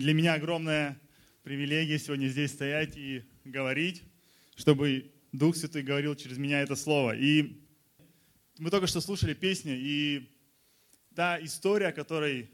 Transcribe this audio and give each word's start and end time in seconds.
Для 0.00 0.14
меня 0.14 0.34
огромная 0.34 0.96
привилегия 1.42 1.98
сегодня 1.98 2.28
здесь 2.28 2.52
стоять 2.52 2.96
и 2.96 3.24
говорить, 3.44 4.04
чтобы 4.54 5.10
Дух 5.32 5.56
Святой 5.56 5.82
говорил 5.82 6.14
через 6.14 6.38
меня 6.38 6.60
это 6.60 6.76
слово. 6.76 7.16
И 7.16 7.60
мы 8.60 8.70
только 8.70 8.86
что 8.86 9.00
слушали 9.00 9.34
песню, 9.34 9.74
и 9.76 10.30
та 11.16 11.44
история, 11.44 11.88
о 11.88 11.92
которой 11.92 12.48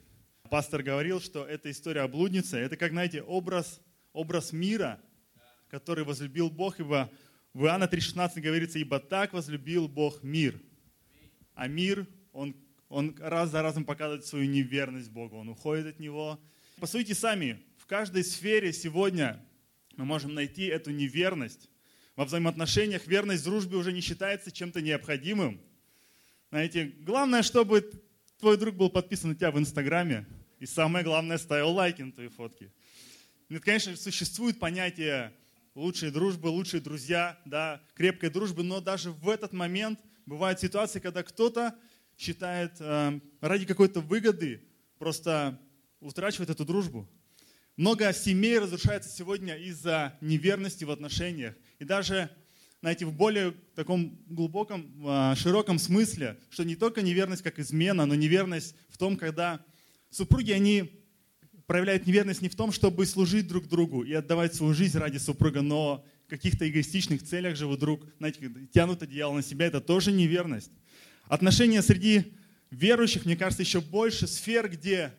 пастор 0.49 0.83
говорил, 0.83 1.21
что 1.21 1.45
это 1.45 1.71
история 1.71 2.01
о 2.01 2.09
блуднице, 2.09 2.57
это 2.57 2.79
как, 2.79 2.93
знаете, 2.93 3.21
образ, 3.21 3.79
образ 4.15 4.55
мира, 4.55 4.99
который 5.69 6.05
возлюбил 6.05 6.49
Бог, 6.49 6.81
ибо 6.81 7.11
в 7.53 7.67
Иоанна 7.67 7.85
3,16 7.85 8.41
говорится, 8.41 8.79
ибо 8.79 9.01
так 9.01 9.35
возлюбил 9.35 9.87
Бог 9.87 10.23
мир. 10.23 10.59
А 11.53 11.69
мир, 11.69 12.07
он, 12.33 12.57
он 12.89 13.15
раз 13.19 13.51
за 13.51 13.61
разом 13.61 13.85
показывает 13.85 14.25
свою 14.25 14.49
неверность 14.49 15.11
Богу, 15.11 15.37
он 15.37 15.51
уходит 15.51 15.89
от 15.89 16.01
Него. 16.01 16.41
Посмотрите 16.81 17.15
сами, 17.15 17.63
в 17.79 17.87
каждой 17.87 18.25
сфере 18.25 18.73
сегодня 18.73 19.41
мы 19.97 20.05
можем 20.05 20.35
найти 20.35 20.65
эту 20.65 20.91
неверность. 20.91 21.71
Во 22.17 22.25
взаимоотношениях 22.25 23.07
верность 23.07 23.43
в 23.43 23.45
дружбе 23.45 23.77
уже 23.77 23.93
не 23.93 24.01
считается 24.01 24.51
чем-то 24.51 24.83
необходимым. 24.83 25.61
Знаете, 26.51 26.93
главное, 27.01 27.43
чтобы 27.43 27.89
твой 28.41 28.57
друг 28.57 28.75
был 28.75 28.91
подписан 28.91 29.31
на 29.31 29.37
тебя 29.37 29.53
в 29.53 29.59
Инстаграме. 29.59 30.27
И 30.59 30.67
самое 30.67 31.05
главное, 31.05 31.39
ставил 31.39 31.71
лайки 31.71 32.03
на 32.03 32.11
твои 32.11 32.29
фотки. 32.29 32.73
Нет, 33.49 33.63
конечно, 33.63 33.97
существует 33.97 34.59
понятие 34.59 35.33
лучшей 35.77 36.11
дружбы, 36.11 36.49
лучшие 36.49 36.81
друзья, 36.81 37.41
да, 37.45 37.81
крепкой 37.95 38.31
дружбы, 38.31 38.65
но 38.65 38.81
даже 38.81 39.13
в 39.13 39.29
этот 39.29 39.53
момент 39.53 40.01
бывают 40.27 40.59
ситуации, 40.59 40.99
когда 40.99 41.23
кто-то 41.23 41.75
считает 42.19 42.77
э, 42.81 43.21
ради 43.41 43.65
какой-то 43.65 44.01
выгоды 44.01 44.65
просто 44.99 45.61
утрачивает 46.05 46.51
эту 46.51 46.65
дружбу. 46.65 47.09
Много 47.77 48.13
семей 48.13 48.59
разрушается 48.59 49.09
сегодня 49.09 49.57
из-за 49.57 50.17
неверности 50.21 50.85
в 50.85 50.91
отношениях. 50.91 51.55
И 51.79 51.85
даже, 51.85 52.31
знаете, 52.81 53.07
в 53.07 53.13
более 53.13 53.53
таком 53.75 54.21
глубоком, 54.27 54.93
э, 55.05 55.35
широком 55.35 55.79
смысле, 55.79 56.39
что 56.51 56.63
не 56.63 56.77
только 56.77 57.03
неверность 57.03 57.43
как 57.43 57.59
измена, 57.59 58.07
но 58.07 58.15
неверность 58.15 58.77
в 58.91 58.99
том, 58.99 59.17
когда 59.17 59.65
супруги, 60.11 60.53
они 60.53 61.03
проявляют 61.67 62.07
неверность 62.07 62.43
не 62.43 62.49
в 62.49 62.55
том, 62.55 62.71
чтобы 62.71 63.07
служить 63.07 63.49
друг 63.49 63.67
другу 63.67 64.03
и 64.05 64.13
отдавать 64.13 64.55
свою 64.55 64.75
жизнь 64.75 64.99
ради 64.99 65.17
супруга, 65.17 65.63
но 65.63 66.05
в 66.27 66.31
каких-то 66.31 66.69
эгоистичных 66.69 67.23
целях 67.23 67.57
живут 67.57 67.81
друг, 67.81 68.07
знаете, 68.19 68.53
тянут 68.73 69.03
одеяло 69.03 69.35
на 69.35 69.43
себя, 69.43 69.67
это 69.67 69.81
тоже 69.81 70.13
неверность. 70.13 70.71
Отношения 71.25 71.83
среди 71.83 72.35
верующих, 72.71 73.25
мне 73.25 73.37
кажется, 73.37 73.63
еще 73.63 73.81
больше 73.81 74.27
сфер, 74.27 74.69
где 74.69 75.15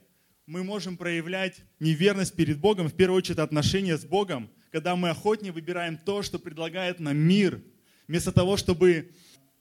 мы 0.46 0.64
можем 0.64 0.96
проявлять 0.96 1.62
неверность 1.80 2.36
перед 2.36 2.60
Богом, 2.60 2.88
в 2.88 2.94
первую 2.94 3.18
очередь 3.18 3.40
отношения 3.40 3.98
с 3.98 4.06
Богом, 4.06 4.50
когда 4.72 4.96
мы 4.96 5.10
охотнее 5.10 5.52
выбираем 5.52 5.98
то, 5.98 6.22
что 6.22 6.38
предлагает 6.38 7.00
нам 7.00 7.18
мир, 7.18 7.62
вместо 8.08 8.32
того, 8.32 8.56
чтобы 8.56 9.12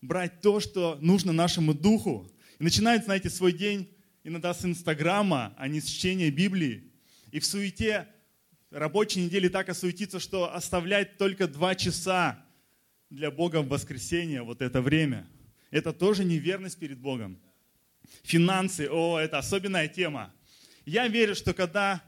брать 0.02 0.40
то, 0.40 0.60
что 0.60 0.98
нужно 1.00 1.32
нашему 1.32 1.72
духу. 1.72 2.30
И 2.58 2.64
начинает, 2.64 3.04
знаете, 3.04 3.30
свой 3.30 3.52
день 3.52 3.88
иногда 4.24 4.52
с 4.52 4.64
Инстаграма, 4.64 5.54
а 5.56 5.68
не 5.68 5.80
с 5.80 5.86
чтения 5.86 6.30
Библии. 6.30 6.92
И 7.30 7.40
в 7.40 7.46
суете 7.46 8.06
рабочей 8.70 9.24
недели 9.24 9.48
так 9.48 9.70
осуетиться, 9.70 10.20
что 10.20 10.54
оставлять 10.54 11.16
только 11.16 11.48
два 11.48 11.74
часа 11.74 12.44
для 13.08 13.30
Бога 13.30 13.62
в 13.62 13.68
воскресенье, 13.68 14.42
вот 14.42 14.60
это 14.60 14.82
время. 14.82 15.26
Это 15.70 15.92
тоже 15.92 16.24
неверность 16.24 16.78
перед 16.78 16.98
Богом. 16.98 17.38
Финансы, 18.22 18.88
о, 18.90 19.18
это 19.18 19.38
особенная 19.38 19.88
тема. 19.88 20.32
Я 20.84 21.08
верю, 21.08 21.34
что 21.34 21.54
когда 21.54 22.02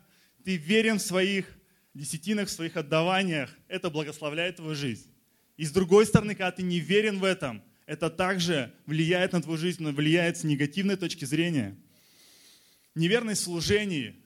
ты 0.44 0.56
верен 0.56 0.98
в 0.98 1.02
своих 1.02 1.46
десятинах, 1.94 2.48
в 2.48 2.52
своих 2.52 2.76
отдаваниях, 2.76 3.50
это 3.68 3.90
благословляет 3.90 4.56
твою 4.56 4.74
жизнь. 4.74 5.10
И 5.56 5.64
с 5.64 5.72
другой 5.72 6.06
стороны, 6.06 6.34
когда 6.34 6.52
ты 6.52 6.62
не 6.62 6.78
верен 6.78 7.18
в 7.18 7.24
этом, 7.24 7.62
это 7.86 8.10
также 8.10 8.74
влияет 8.84 9.32
на 9.32 9.40
твою 9.40 9.58
жизнь, 9.58 9.82
но 9.82 9.90
влияет 9.90 10.36
с 10.36 10.44
негативной 10.44 10.96
точки 10.96 11.24
зрения 11.24 11.76
неверность 12.94 13.42
в 13.42 13.44
служении. 13.44 14.16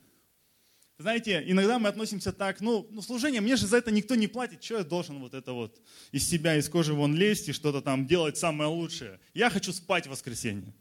Знаете, 0.98 1.42
иногда 1.46 1.78
мы 1.78 1.88
относимся 1.88 2.32
так, 2.32 2.60
ну, 2.60 2.86
ну, 2.90 3.02
служение, 3.02 3.40
мне 3.40 3.56
же 3.56 3.66
за 3.66 3.78
это 3.78 3.90
никто 3.90 4.14
не 4.14 4.26
платит, 4.26 4.62
что 4.62 4.78
я 4.78 4.84
должен 4.84 5.18
вот 5.18 5.34
это 5.34 5.52
вот 5.52 5.80
из 6.12 6.28
себя, 6.28 6.56
из 6.56 6.68
кожи 6.68 6.92
вон 6.92 7.14
лезть 7.14 7.48
и 7.48 7.52
что-то 7.52 7.80
там 7.80 8.06
делать 8.06 8.36
самое 8.36 8.68
лучшее. 8.70 9.18
Я 9.34 9.50
хочу 9.50 9.72
спать 9.72 10.06
в 10.06 10.10
воскресенье. 10.10 10.74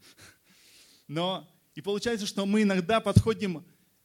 Но 1.08 1.48
и 1.74 1.80
получается, 1.80 2.26
что 2.26 2.46
мы 2.46 2.62
иногда 2.62 3.00
подходим 3.00 3.64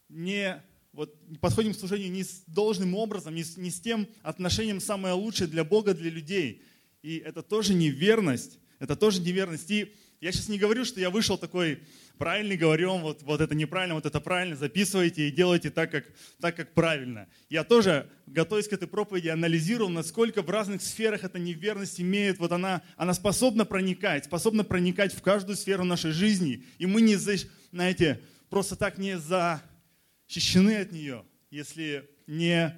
не 0.09 0.61
вот, 0.95 1.13
подходим 1.41 1.73
к 1.73 1.77
служению 1.77 2.11
не 2.11 2.23
с 2.23 2.43
должным 2.47 2.95
образом, 2.95 3.35
не 3.35 3.43
с, 3.43 3.57
не 3.57 3.69
с 3.69 3.81
тем 3.81 4.07
отношением 4.23 4.79
самое 4.79 5.13
лучшее 5.13 5.47
для 5.47 5.65
Бога, 5.65 5.93
для 5.93 6.09
людей. 6.09 6.61
И 7.01 7.17
это 7.17 7.43
тоже 7.43 7.73
неверность. 7.73 8.59
Это 8.79 8.95
тоже 8.95 9.19
неверность. 9.21 9.69
И 9.69 9.93
я 10.21 10.31
сейчас 10.31 10.47
не 10.47 10.57
говорю, 10.57 10.85
что 10.85 11.01
я 11.01 11.09
вышел 11.09 11.37
такой 11.37 11.79
правильный, 12.17 12.57
говорю 12.57 12.97
вот, 12.97 13.21
вот 13.23 13.41
это 13.41 13.55
неправильно, 13.55 13.95
вот 13.95 14.05
это 14.05 14.19
правильно, 14.19 14.55
записывайте 14.55 15.27
и 15.27 15.31
делайте 15.31 15.69
так 15.69 15.91
как, 15.91 16.05
так, 16.39 16.55
как 16.55 16.73
правильно. 16.73 17.27
Я 17.49 17.63
тоже, 17.63 18.09
готовясь 18.25 18.67
к 18.67 18.73
этой 18.73 18.87
проповеди, 18.87 19.27
анализировал, 19.29 19.89
насколько 19.89 20.41
в 20.41 20.49
разных 20.49 20.81
сферах 20.81 21.23
эта 21.23 21.39
неверность 21.39 21.99
имеет, 22.01 22.39
вот 22.39 22.51
она, 22.51 22.81
она 22.97 23.13
способна 23.13 23.65
проникать, 23.65 24.25
способна 24.25 24.63
проникать 24.63 25.13
в 25.13 25.21
каждую 25.21 25.55
сферу 25.55 25.83
нашей 25.83 26.11
жизни. 26.11 26.63
И 26.77 26.85
мы 26.85 27.01
не, 27.01 27.15
знаете, 27.15 28.21
просто 28.49 28.75
так 28.75 28.97
не 28.97 29.17
защищены 29.17 30.77
от 30.77 30.91
нее, 30.91 31.23
если 31.51 32.09
не, 32.27 32.75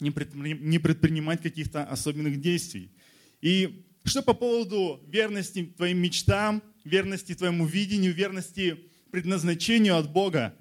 не 0.00 0.10
предпринимать 0.78 1.42
каких-то 1.42 1.84
особенных 1.84 2.40
действий. 2.40 2.90
И 3.40 3.86
что 4.06 4.22
по 4.22 4.34
поводу 4.34 5.00
верности 5.08 5.64
твоим 5.76 5.98
мечтам, 5.98 6.62
верности 6.86 7.34
твоему 7.34 7.66
видению, 7.66 8.14
верности 8.14 8.78
предназначению 9.10 9.96
от 9.96 10.10
Бога? 10.10 10.56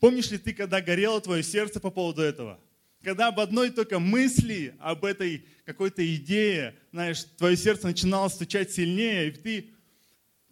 Помнишь 0.00 0.30
ли 0.30 0.38
ты, 0.38 0.52
когда 0.54 0.80
горело 0.80 1.20
твое 1.20 1.42
сердце 1.42 1.80
по 1.80 1.90
поводу 1.90 2.22
этого? 2.22 2.60
Когда 3.02 3.28
об 3.28 3.40
одной 3.40 3.70
только 3.70 3.98
мысли, 3.98 4.74
об 4.80 5.04
этой 5.04 5.44
какой-то 5.64 6.02
идее, 6.14 6.76
знаешь, 6.92 7.24
твое 7.36 7.56
сердце 7.56 7.86
начинало 7.86 8.28
стучать 8.28 8.72
сильнее, 8.72 9.28
и 9.28 9.30
ты 9.30 9.70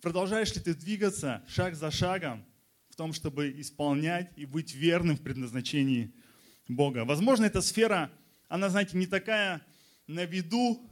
продолжаешь 0.01 0.55
ли 0.55 0.61
ты 0.61 0.75
двигаться 0.75 1.43
шаг 1.49 1.75
за 1.75 1.91
шагом 1.91 2.45
в 2.89 2.97
том, 2.97 3.13
чтобы 3.13 3.53
исполнять 3.61 4.31
и 4.37 4.47
быть 4.47 4.75
верным 4.75 5.17
в 5.17 5.23
предназначении 5.23 6.13
Бога. 6.69 7.05
Возможно, 7.05 7.45
эта 7.45 7.61
сфера, 7.61 8.11
она, 8.49 8.69
знаете, 8.69 8.97
не 8.97 9.07
такая 9.07 9.63
на 10.07 10.25
виду, 10.25 10.89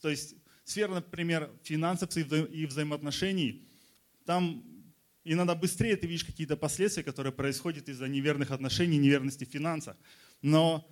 то 0.00 0.08
есть 0.08 0.37
сфера, 0.68 0.94
например, 0.94 1.50
финансов 1.62 2.14
и 2.16 2.66
взаимоотношений, 2.66 3.66
там 4.26 4.62
иногда 5.24 5.54
быстрее 5.54 5.96
ты 5.96 6.06
видишь 6.06 6.24
какие-то 6.24 6.56
последствия, 6.56 7.02
которые 7.02 7.32
происходят 7.32 7.88
из-за 7.88 8.06
неверных 8.06 8.50
отношений, 8.50 8.98
неверности 8.98 9.44
в 9.44 9.48
финансах. 9.48 9.96
Но 10.42 10.86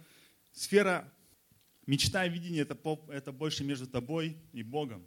сфера 0.52 1.12
мечта 1.86 2.24
и 2.24 2.30
видения 2.30 2.60
это, 2.60 2.78
это 3.10 3.32
больше 3.32 3.64
между 3.64 3.86
тобой 3.86 4.38
и 4.52 4.62
Богом. 4.62 5.06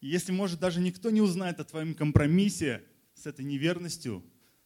И 0.00 0.08
если, 0.08 0.30
может, 0.30 0.60
даже 0.60 0.80
никто 0.80 1.10
не 1.10 1.20
узнает 1.20 1.58
о 1.58 1.64
твоем 1.64 1.94
компромиссе 1.94 2.84
с 3.14 3.26
этой 3.26 3.44
неверностью, 3.44 4.24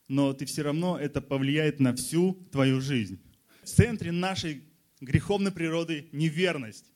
но 0.08 0.34
ты 0.34 0.44
все 0.44 0.62
равно 0.62 0.98
это 0.98 1.22
повлияет 1.22 1.80
на 1.80 1.94
всю 1.94 2.34
твою 2.52 2.80
жизнь. 2.80 3.18
В 3.62 3.68
центре 3.68 4.12
нашей 4.12 4.64
греховной 5.00 5.52
природы 5.52 6.08
неверность. 6.12 6.92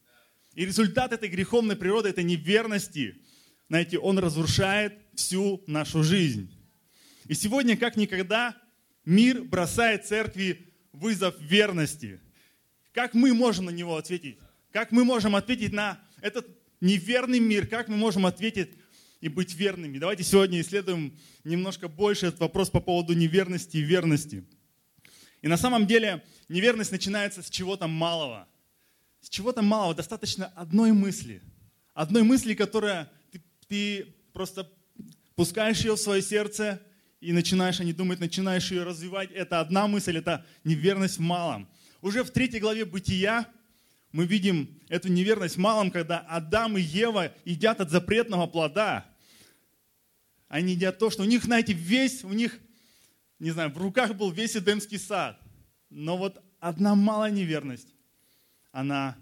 И 0.54 0.65
результат 0.65 1.12
этой 1.12 1.28
греховной 1.28 1.76
природы, 1.76 2.10
этой 2.10 2.25
неверности, 2.25 3.16
знаете, 3.69 3.98
он 3.98 4.19
разрушает 4.19 4.98
всю 5.15 5.62
нашу 5.66 6.03
жизнь. 6.03 6.50
И 7.26 7.34
сегодня, 7.34 7.76
как 7.76 7.97
никогда, 7.97 8.56
мир 9.04 9.43
бросает 9.43 10.06
церкви 10.06 10.72
вызов 10.93 11.34
верности. 11.40 12.20
Как 12.93 13.14
мы 13.14 13.34
можем 13.34 13.64
на 13.64 13.70
него 13.70 13.96
ответить? 13.96 14.38
Как 14.70 14.93
мы 14.93 15.05
можем 15.05 15.34
ответить 15.34 15.73
на 15.73 16.00
этот 16.20 16.46
неверный 16.81 17.40
мир? 17.40 17.67
Как 17.67 17.88
мы 17.88 17.96
можем 17.96 18.26
ответить 18.26 18.70
и 19.20 19.28
быть 19.28 19.55
верными? 19.55 19.99
Давайте 19.99 20.23
сегодня 20.23 20.61
исследуем 20.61 21.19
немножко 21.43 21.88
больше 21.88 22.26
этот 22.26 22.40
вопрос 22.40 22.70
по 22.70 22.81
поводу 22.81 23.14
неверности 23.14 23.78
и 23.78 23.82
верности. 23.82 24.44
И 25.43 25.49
на 25.49 25.56
самом 25.56 25.87
деле 25.87 26.23
неверность 26.49 26.93
начинается 26.93 27.43
с 27.43 27.50
чего-то 27.50 27.88
малого– 27.88 28.46
чего-то 29.29 29.62
малого, 29.62 29.94
достаточно 29.94 30.47
одной 30.55 30.93
мысли. 30.93 31.43
Одной 31.94 32.23
мысли, 32.23 32.55
которая 32.55 33.11
ты, 33.31 33.43
ты 33.69 34.15
просто 34.32 34.71
пускаешь 35.35 35.81
ее 35.81 35.94
в 35.94 36.00
свое 36.00 36.23
сердце 36.23 36.81
и 37.21 37.32
начинаешь 37.32 37.81
о 37.81 37.85
ней 37.85 37.93
думать, 37.93 38.21
начинаешь 38.21 38.71
ее 38.71 38.82
развивать. 38.82 39.31
Это 39.32 39.61
одна 39.61 39.87
мысль, 39.87 40.19
это 40.19 40.44
неверность 40.65 41.19
в 41.19 41.21
малом. 41.21 41.69
Уже 42.03 42.23
в 42.23 42.31
третьей 42.31 42.61
главе 42.61 42.85
Бытия 42.85 43.47
мы 44.12 44.26
видим 44.26 44.81
эту 44.88 45.09
неверность 45.09 45.56
в 45.56 45.61
малом, 45.61 45.91
когда 45.91 46.19
Адам 46.19 46.76
и 46.76 46.82
Ева 46.82 47.32
едят 47.44 47.81
от 47.81 47.91
запретного 47.91 48.47
плода. 48.47 49.06
Они 50.49 50.75
едят 50.75 50.99
то, 50.99 51.11
что 51.11 51.23
у 51.23 51.26
них, 51.26 51.44
знаете, 51.44 51.73
весь, 51.73 52.23
у 52.23 52.29
них 52.32 52.61
не 53.38 53.50
знаю, 53.50 53.71
в 53.71 53.79
руках 53.79 54.15
был 54.15 54.31
весь 54.31 54.56
Эдемский 54.56 54.99
сад. 54.99 55.38
Но 55.91 56.17
вот 56.17 56.43
одна 56.61 56.94
малая 56.94 57.31
неверность, 57.31 57.94
она 58.75 59.17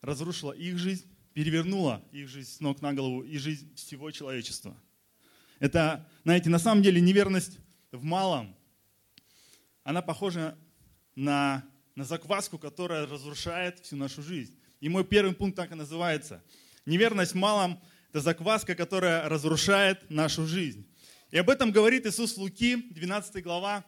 разрушила 0.00 0.50
их 0.50 0.76
жизнь, 0.76 1.06
перевернула 1.32 2.04
их 2.10 2.28
жизнь 2.28 2.50
с 2.50 2.60
ног 2.60 2.82
на 2.82 2.92
голову 2.92 3.22
и 3.22 3.38
жизнь 3.38 3.72
всего 3.76 4.10
человечества. 4.10 4.76
Это, 5.60 6.06
знаете, 6.24 6.50
на 6.50 6.58
самом 6.58 6.82
деле 6.82 7.00
неверность 7.00 7.60
в 7.92 8.02
малом, 8.02 8.56
она 9.84 10.02
похожа 10.02 10.58
на, 11.14 11.64
на 11.94 12.02
закваску, 12.02 12.58
которая 12.58 13.06
разрушает 13.06 13.78
всю 13.78 13.94
нашу 13.94 14.20
жизнь. 14.20 14.58
И 14.80 14.88
мой 14.88 15.04
первый 15.04 15.32
пункт 15.32 15.56
так 15.56 15.70
и 15.70 15.76
называется. 15.76 16.42
Неверность 16.86 17.32
в 17.32 17.36
малом– 17.36 17.80
это 18.10 18.20
закваска, 18.20 18.74
которая 18.74 19.28
разрушает 19.28 20.10
нашу 20.10 20.44
жизнь. 20.44 20.84
И 21.30 21.38
об 21.38 21.50
этом 21.50 21.70
говорит 21.70 22.04
Иисус 22.04 22.36
Луки, 22.36 22.74
12 22.90 23.44
глава, 23.44 23.84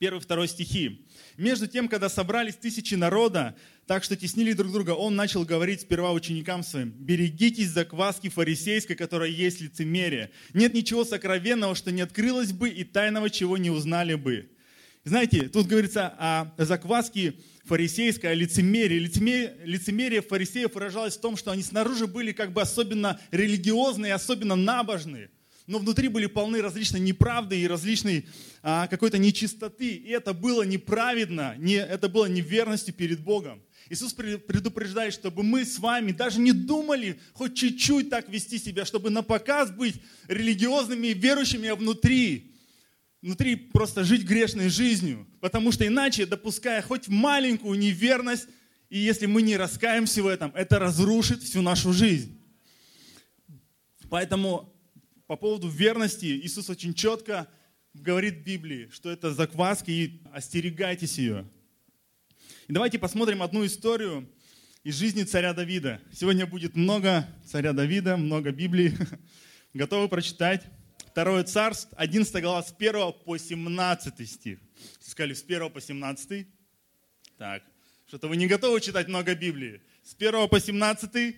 1-2 0.00 0.46
стихи. 0.46 1.08
«Между 1.36 1.66
тем, 1.66 1.88
когда 1.88 2.08
собрались 2.08 2.56
тысячи 2.56 2.94
народа, 2.94 3.56
так 3.86 4.02
что 4.02 4.16
теснили 4.16 4.52
друг 4.52 4.72
друга, 4.72 4.90
он 4.90 5.14
начал 5.14 5.44
говорить 5.44 5.82
сперва 5.82 6.12
ученикам 6.12 6.62
своим, 6.62 6.90
«Берегитесь 6.90 7.68
закваски 7.68 8.28
фарисейской, 8.28 8.96
которая 8.96 9.30
есть 9.30 9.60
лицемерие. 9.60 10.30
Нет 10.54 10.74
ничего 10.74 11.04
сокровенного, 11.04 11.74
что 11.74 11.92
не 11.92 12.02
открылось 12.02 12.52
бы, 12.52 12.68
и 12.68 12.84
тайного, 12.84 13.30
чего 13.30 13.56
не 13.56 13.70
узнали 13.70 14.14
бы». 14.14 14.50
Знаете, 15.04 15.48
тут 15.48 15.68
говорится 15.68 16.12
о 16.18 16.52
закваске 16.58 17.34
фарисейской, 17.64 18.32
о 18.32 18.34
лицемерии. 18.34 18.98
Лицемерие, 18.98 19.56
лицемерие 19.62 20.20
фарисеев 20.20 20.74
выражалось 20.74 21.16
в 21.16 21.20
том, 21.20 21.36
что 21.36 21.52
они 21.52 21.62
снаружи 21.62 22.08
были 22.08 22.32
как 22.32 22.52
бы 22.52 22.62
особенно 22.62 23.20
религиозные, 23.30 24.14
особенно 24.14 24.56
набожные 24.56 25.30
но 25.66 25.78
внутри 25.78 26.08
были 26.08 26.26
полны 26.26 26.62
различной 26.62 27.00
неправды 27.00 27.60
и 27.60 27.66
различной 27.66 28.26
а, 28.62 28.86
какой-то 28.86 29.18
нечистоты. 29.18 29.94
И 29.94 30.10
это 30.10 30.32
было 30.32 30.62
неправедно, 30.62 31.54
не, 31.58 31.74
это 31.74 32.08
было 32.08 32.26
неверностью 32.26 32.94
перед 32.94 33.20
Богом. 33.20 33.62
Иисус 33.88 34.12
предупреждает, 34.12 35.14
чтобы 35.14 35.44
мы 35.44 35.64
с 35.64 35.78
вами 35.78 36.10
даже 36.10 36.40
не 36.40 36.52
думали 36.52 37.20
хоть 37.34 37.54
чуть-чуть 37.54 38.10
так 38.10 38.28
вести 38.28 38.58
себя, 38.58 38.84
чтобы 38.84 39.10
на 39.10 39.22
показ 39.22 39.70
быть 39.70 40.00
религиозными 40.26 41.08
и 41.08 41.14
верующими, 41.14 41.68
а 41.68 41.76
внутри, 41.76 42.56
внутри 43.22 43.54
просто 43.54 44.02
жить 44.02 44.24
грешной 44.24 44.70
жизнью. 44.70 45.28
Потому 45.40 45.70
что 45.70 45.86
иначе, 45.86 46.26
допуская 46.26 46.82
хоть 46.82 47.06
маленькую 47.06 47.78
неверность, 47.78 48.48
и 48.88 48.98
если 48.98 49.26
мы 49.26 49.42
не 49.42 49.56
раскаемся 49.56 50.22
в 50.22 50.26
этом, 50.26 50.50
это 50.54 50.80
разрушит 50.80 51.42
всю 51.42 51.62
нашу 51.62 51.92
жизнь. 51.92 52.40
Поэтому 54.08 54.72
по 55.28 55.36
поводу 55.36 55.68
верности 55.68 56.26
Иисус 56.26 56.70
очень 56.70 56.94
четко 56.94 57.48
говорит 57.94 58.38
в 58.38 58.42
Библии, 58.42 58.88
что 58.92 59.10
это 59.10 59.32
закваска, 59.32 59.92
и 59.92 60.22
остерегайтесь 60.32 61.18
ее. 61.18 61.48
И 62.68 62.72
давайте 62.72 62.98
посмотрим 62.98 63.44
одну 63.44 63.64
историю 63.64 64.28
из 64.82 64.96
жизни 64.96 65.22
царя 65.22 65.52
Давида. 65.52 66.00
Сегодня 66.12 66.48
будет 66.48 66.74
много 66.74 67.24
царя 67.46 67.72
Давида, 67.72 68.16
много 68.16 68.50
Библии. 68.50 68.92
Готовы 69.72 70.08
прочитать? 70.08 70.64
Второе 71.06 71.44
царство, 71.44 71.96
11 71.96 72.42
глава, 72.42 72.64
с 72.64 72.74
1 72.76 73.12
по 73.24 73.38
17 73.38 74.28
стих. 74.28 74.58
Сказали, 74.98 75.34
с 75.34 75.44
1 75.44 75.70
по 75.70 75.80
17. 75.80 76.48
Так, 77.38 77.62
что-то 78.08 78.26
вы 78.26 78.36
не 78.36 78.48
готовы 78.48 78.80
читать 78.80 79.06
много 79.06 79.36
Библии. 79.36 79.80
С 80.02 80.16
1 80.16 80.48
по 80.48 80.58
17. 80.58 81.36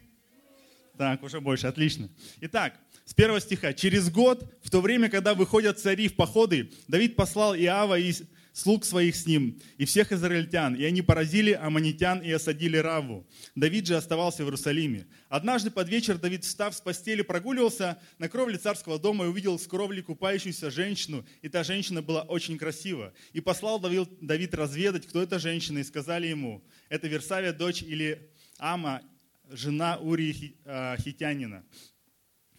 Так, 0.96 1.22
уже 1.22 1.42
больше, 1.42 1.66
отлично. 1.66 2.08
Итак, 2.40 2.80
с 3.04 3.12
первого 3.12 3.40
стиха. 3.40 3.74
«Через 3.74 4.10
год, 4.10 4.50
в 4.62 4.70
то 4.70 4.80
время, 4.80 5.10
когда 5.10 5.34
выходят 5.34 5.78
цари 5.78 6.08
в 6.08 6.16
походы, 6.16 6.72
Давид 6.88 7.16
послал 7.16 7.54
Иава 7.54 7.98
и 7.98 8.14
слуг 8.58 8.84
своих 8.84 9.14
с 9.14 9.24
ним, 9.24 9.60
и 9.76 9.84
всех 9.84 10.10
израильтян, 10.10 10.74
и 10.74 10.82
они 10.82 11.00
поразили 11.00 11.52
аммонитян 11.52 12.20
и 12.20 12.30
осадили 12.32 12.76
Раву. 12.76 13.24
Давид 13.54 13.86
же 13.86 13.96
оставался 13.96 14.42
в 14.42 14.46
Иерусалиме. 14.46 15.06
Однажды 15.28 15.70
под 15.70 15.88
вечер 15.88 16.18
Давид, 16.18 16.44
встав 16.44 16.74
с 16.74 16.80
постели, 16.80 17.22
прогуливался 17.22 17.98
на 18.18 18.28
кровле 18.28 18.58
царского 18.58 18.98
дома 18.98 19.26
и 19.26 19.28
увидел 19.28 19.60
с 19.60 19.66
кровли 19.68 20.00
купающуюся 20.00 20.70
женщину, 20.70 21.24
и 21.40 21.48
та 21.48 21.62
женщина 21.62 22.02
была 22.02 22.22
очень 22.22 22.58
красива. 22.58 23.14
И 23.32 23.40
послал 23.40 23.78
Давид, 23.78 24.54
разведать, 24.54 25.06
кто 25.06 25.22
эта 25.22 25.38
женщина, 25.38 25.78
и 25.78 25.84
сказали 25.84 26.26
ему, 26.26 26.64
это 26.88 27.06
Версавия, 27.06 27.52
дочь 27.52 27.82
или 27.82 28.28
Ама, 28.58 29.02
жена 29.50 29.98
Урии 29.98 30.56
а, 30.64 30.96
Хитянина. 30.96 31.64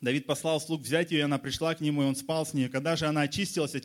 Давид 0.02 0.26
послал 0.26 0.62
слуг 0.62 0.82
взять 0.82 1.12
ее, 1.12 1.20
и 1.20 1.24
она 1.24 1.38
пришла 1.38 1.76
к 1.76 1.82
нему, 1.82 2.04
и 2.04 2.06
он 2.06 2.16
спал 2.16 2.46
с 2.46 2.54
ней. 2.54 2.70
Когда 2.70 2.96
же 2.96 3.06
она 3.06 3.22
очистилась 3.22 3.76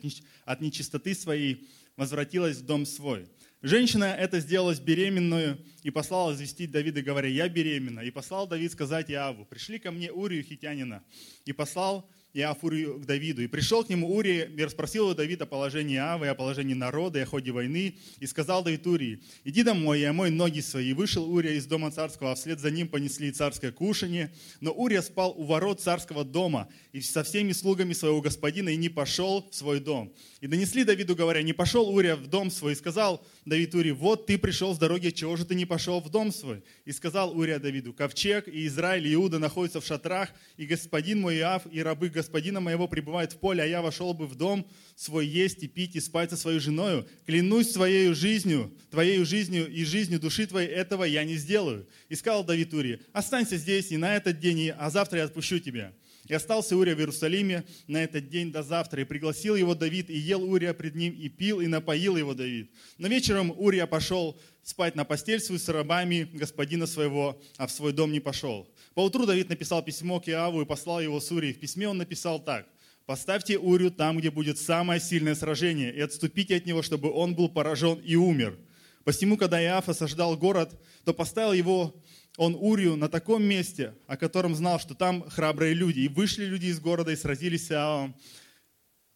от 0.45 0.61
нечистоты 0.61 1.13
своей, 1.13 1.67
возвратилась 1.97 2.57
в 2.57 2.65
дом 2.65 2.85
свой. 2.85 3.27
Женщина 3.61 4.05
это 4.05 4.39
сделалась 4.39 4.79
беременную 4.79 5.57
и 5.81 5.89
послала 5.89 6.33
известить 6.33 6.71
Давида, 6.71 7.01
говоря, 7.01 7.27
я 7.27 7.49
беременна. 7.49 8.01
И 8.01 8.11
послал 8.11 8.47
Давид 8.47 8.71
сказать 8.71 9.09
Иаву, 9.09 9.45
пришли 9.45 9.79
ко 9.79 9.91
мне 9.91 10.11
Урию 10.11 10.43
хитянина. 10.43 11.03
И 11.45 11.53
послал 11.53 12.07
Иав 12.35 12.63
Урию 12.65 12.99
к 12.99 13.05
Давиду. 13.05 13.41
И 13.41 13.47
пришел 13.47 13.85
к 13.85 13.89
нему 13.89 14.13
Урия 14.13 14.45
и 14.45 14.63
расспросил 14.63 15.07
у 15.07 15.13
Давида 15.13 15.45
о 15.45 15.47
положении 15.47 15.95
Иавы, 15.95 16.27
о 16.27 16.35
положении 16.35 16.73
народа 16.73 17.19
и 17.19 17.21
о 17.21 17.25
ходе 17.25 17.51
войны. 17.51 17.95
И 18.19 18.27
сказал 18.27 18.61
Давид 18.61 18.85
Урии, 18.85 19.21
иди 19.45 19.63
домой 19.63 20.01
и 20.01 20.03
омой 20.03 20.31
ноги 20.31 20.59
свои. 20.59 20.89
И 20.89 20.93
вышел 20.93 21.31
Урия 21.31 21.53
из 21.53 21.65
дома 21.65 21.91
царского, 21.91 22.33
а 22.33 22.35
вслед 22.35 22.59
за 22.59 22.71
ним 22.71 22.89
понесли 22.89 23.31
царское 23.31 23.71
кушанье. 23.71 24.33
Но 24.59 24.73
Урия 24.73 25.01
спал 25.01 25.33
у 25.37 25.45
ворот 25.45 25.79
царского 25.79 26.25
дома 26.25 26.67
и 26.91 26.99
со 26.99 27.23
всеми 27.23 27.53
слугами 27.53 27.93
своего 27.93 28.19
господина 28.19 28.67
и 28.67 28.75
не 28.75 28.89
пошел 28.89 29.47
в 29.49 29.55
свой 29.55 29.79
дом. 29.79 30.13
И 30.41 30.47
донесли 30.47 30.83
Давиду, 30.83 31.15
говоря, 31.15 31.41
не 31.41 31.53
пошел 31.53 31.87
Урия 31.87 32.17
в 32.17 32.27
дом 32.27 32.51
свой. 32.51 32.73
И 32.73 32.75
сказал 32.75 33.25
Давид 33.45 33.75
Урии, 33.75 33.91
вот 33.91 34.25
ты 34.25 34.39
пришел 34.39 34.73
с 34.73 34.79
дороги, 34.79 35.11
чего 35.11 35.35
же 35.35 35.45
ты 35.45 35.53
не 35.53 35.65
пошел 35.65 36.01
в 36.01 36.09
дом 36.09 36.31
свой? 36.31 36.63
И 36.83 36.91
сказал 36.91 37.37
Урия 37.37 37.59
Давиду, 37.59 37.93
ковчег 37.93 38.47
и 38.47 38.65
Израиль 38.65 39.07
и 39.07 39.13
Иуда 39.13 39.37
находятся 39.37 39.81
в 39.81 39.85
шатрах, 39.85 40.29
и 40.57 40.65
господин 40.65 41.21
мой 41.21 41.37
Иав 41.37 41.61
и 41.71 41.83
рабы 41.83 42.09
господина 42.09 42.59
моего 42.59 42.87
пребывают 42.87 43.33
в 43.33 43.37
поле, 43.37 43.61
а 43.61 43.67
я 43.67 43.83
вошел 43.83 44.15
бы 44.15 44.25
в 44.25 44.33
дом 44.33 44.67
свой 44.95 45.27
есть 45.27 45.61
и 45.61 45.67
пить 45.67 45.95
и 45.95 45.99
спать 45.99 46.31
со 46.31 46.37
своей 46.37 46.59
женою. 46.59 47.05
Клянусь 47.27 47.71
своей 47.71 48.13
жизнью, 48.13 48.73
твоей 48.89 49.23
жизнью 49.23 49.71
и 49.71 49.85
жизнью 49.85 50.19
души 50.19 50.47
твоей, 50.47 50.69
этого 50.69 51.03
я 51.03 51.23
не 51.23 51.35
сделаю. 51.35 51.87
И 52.09 52.15
сказал 52.15 52.43
Давид 52.43 52.73
Урии, 52.73 53.01
останься 53.13 53.57
здесь 53.57 53.91
и 53.91 53.97
на 53.97 54.15
этот 54.15 54.39
день, 54.39 54.69
а 54.69 54.89
завтра 54.89 55.19
я 55.19 55.25
отпущу 55.25 55.59
тебя. 55.59 55.93
И 56.27 56.33
остался 56.33 56.75
Урия 56.75 56.95
в 56.95 56.99
Иерусалиме 56.99 57.65
на 57.87 58.03
этот 58.03 58.29
день 58.29 58.51
до 58.51 58.63
завтра. 58.63 59.01
И 59.01 59.05
пригласил 59.05 59.55
его 59.55 59.75
Давид, 59.75 60.09
и 60.09 60.17
ел 60.17 60.43
Урия 60.43 60.73
пред 60.73 60.95
ним, 60.95 61.13
и 61.13 61.29
пил, 61.29 61.61
и 61.61 61.67
напоил 61.67 62.17
его 62.17 62.33
Давид. 62.33 62.71
Но 62.97 63.07
вечером 63.07 63.53
Урия 63.57 63.85
пошел 63.85 64.39
спать 64.63 64.95
на 64.95 65.05
постель 65.05 65.39
свою 65.39 65.59
с 65.59 65.69
рабами 65.69 66.27
господина 66.33 66.87
своего, 66.87 67.39
а 67.57 67.67
в 67.67 67.71
свой 67.71 67.93
дом 67.93 68.11
не 68.11 68.19
пошел. 68.19 68.67
Поутру 68.95 69.25
Давид 69.25 69.49
написал 69.49 69.83
письмо 69.83 70.19
к 70.19 70.27
Иаву 70.27 70.61
и 70.61 70.65
послал 70.65 70.99
его 70.99 71.19
с 71.19 71.31
Урией. 71.31 71.53
В 71.53 71.59
письме 71.59 71.87
он 71.87 71.97
написал 71.97 72.39
так. 72.39 72.67
«Поставьте 73.05 73.59
Урию 73.59 73.91
там, 73.91 74.17
где 74.17 74.31
будет 74.31 74.57
самое 74.57 74.99
сильное 74.99 75.35
сражение, 75.35 75.93
и 75.93 75.99
отступите 75.99 76.55
от 76.55 76.65
него, 76.65 76.81
чтобы 76.81 77.11
он 77.11 77.35
был 77.35 77.49
поражен 77.49 77.99
и 77.99 78.15
умер». 78.15 78.57
Посему, 79.03 79.37
когда 79.37 79.63
Иав 79.63 79.87
осаждал 79.87 80.35
город, 80.35 80.73
то 81.03 81.13
поставил 81.13 81.53
его 81.53 81.95
он 82.37 82.55
Урию 82.55 82.95
на 82.95 83.07
таком 83.07 83.43
месте, 83.43 83.93
о 84.07 84.17
котором 84.17 84.55
знал, 84.55 84.79
что 84.79 84.93
там 84.93 85.27
храбрые 85.29 85.73
люди. 85.73 86.01
И 86.01 86.07
вышли 86.07 86.45
люди 86.45 86.67
из 86.67 86.79
города 86.79 87.11
и 87.11 87.15
сразились 87.15 87.67
с 87.67 87.71
Иавом. 87.71 88.15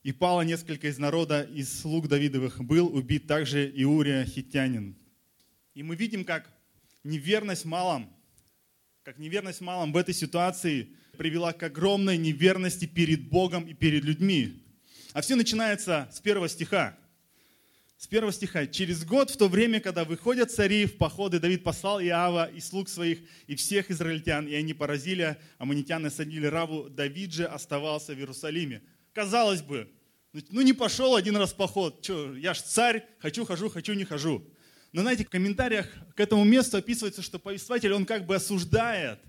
И 0.04 0.14
пало 0.14 0.42
несколько 0.42 0.88
из 0.88 0.98
народа, 0.98 1.42
из 1.42 1.82
слуг 1.82 2.08
Давидовых. 2.08 2.62
Был 2.64 2.88
убит 2.88 3.28
также 3.28 3.70
и 3.70 3.84
Урия 3.84 4.26
хитянин. 4.26 4.96
И 5.74 5.84
мы 5.84 5.96
видим, 5.96 6.24
как 6.24 6.50
неверность 7.04 7.66
малом, 7.66 8.10
как 9.04 9.18
неверность 9.18 9.62
малом 9.62 9.92
в 9.92 9.98
этой 9.98 10.14
ситуации 10.14 10.96
привела 11.18 11.52
к 11.52 11.62
огромной 11.64 12.18
неверности 12.18 12.86
перед 12.86 13.30
Богом 13.30 13.66
и 13.66 13.74
перед 13.74 14.06
людьми. 14.06 14.64
А 15.12 15.22
все 15.22 15.36
начинается 15.36 16.10
с 16.14 16.22
первого 16.22 16.48
стиха 16.48 16.98
с 18.00 18.08
первого 18.08 18.32
стиха. 18.32 18.66
«Через 18.66 19.04
год, 19.04 19.30
в 19.30 19.36
то 19.36 19.50
время, 19.50 19.82
когда 19.82 20.06
выходят 20.06 20.50
цари 20.50 20.86
в 20.86 20.98
походы, 20.98 21.38
Давид 21.38 21.64
послал 21.64 22.00
Иава 22.00 22.46
и 22.50 22.62
слуг 22.62 22.88
своих, 22.88 23.20
и 23.46 23.56
всех 23.56 23.92
израильтян, 23.92 24.48
и 24.48 24.56
они 24.56 24.74
поразили 24.74 25.36
аммонитян 25.58 26.08
и 26.08 26.10
садили 26.10 26.46
Раву. 26.46 26.88
Давид 26.88 27.34
же 27.34 27.46
оставался 27.46 28.14
в 28.14 28.18
Иерусалиме». 28.18 28.82
Казалось 29.14 29.62
бы, 29.62 29.90
ну, 30.32 30.42
ну 30.50 30.62
не 30.62 30.72
пошел 30.72 31.14
один 31.18 31.36
раз 31.36 31.52
в 31.52 31.56
поход. 31.58 32.02
Че, 32.02 32.36
я 32.38 32.54
ж 32.54 32.62
царь, 32.62 33.06
хочу, 33.20 33.44
хожу, 33.44 33.70
хочу, 33.70 33.94
не 33.94 34.06
хожу. 34.06 34.48
Но 34.94 35.02
знаете, 35.02 35.26
в 35.26 35.30
комментариях 35.30 35.88
к 36.16 36.22
этому 36.22 36.46
месту 36.46 36.78
описывается, 36.78 37.22
что 37.22 37.38
повествователь, 37.38 37.92
он 37.92 38.06
как 38.06 38.26
бы 38.26 38.36
осуждает, 38.36 39.20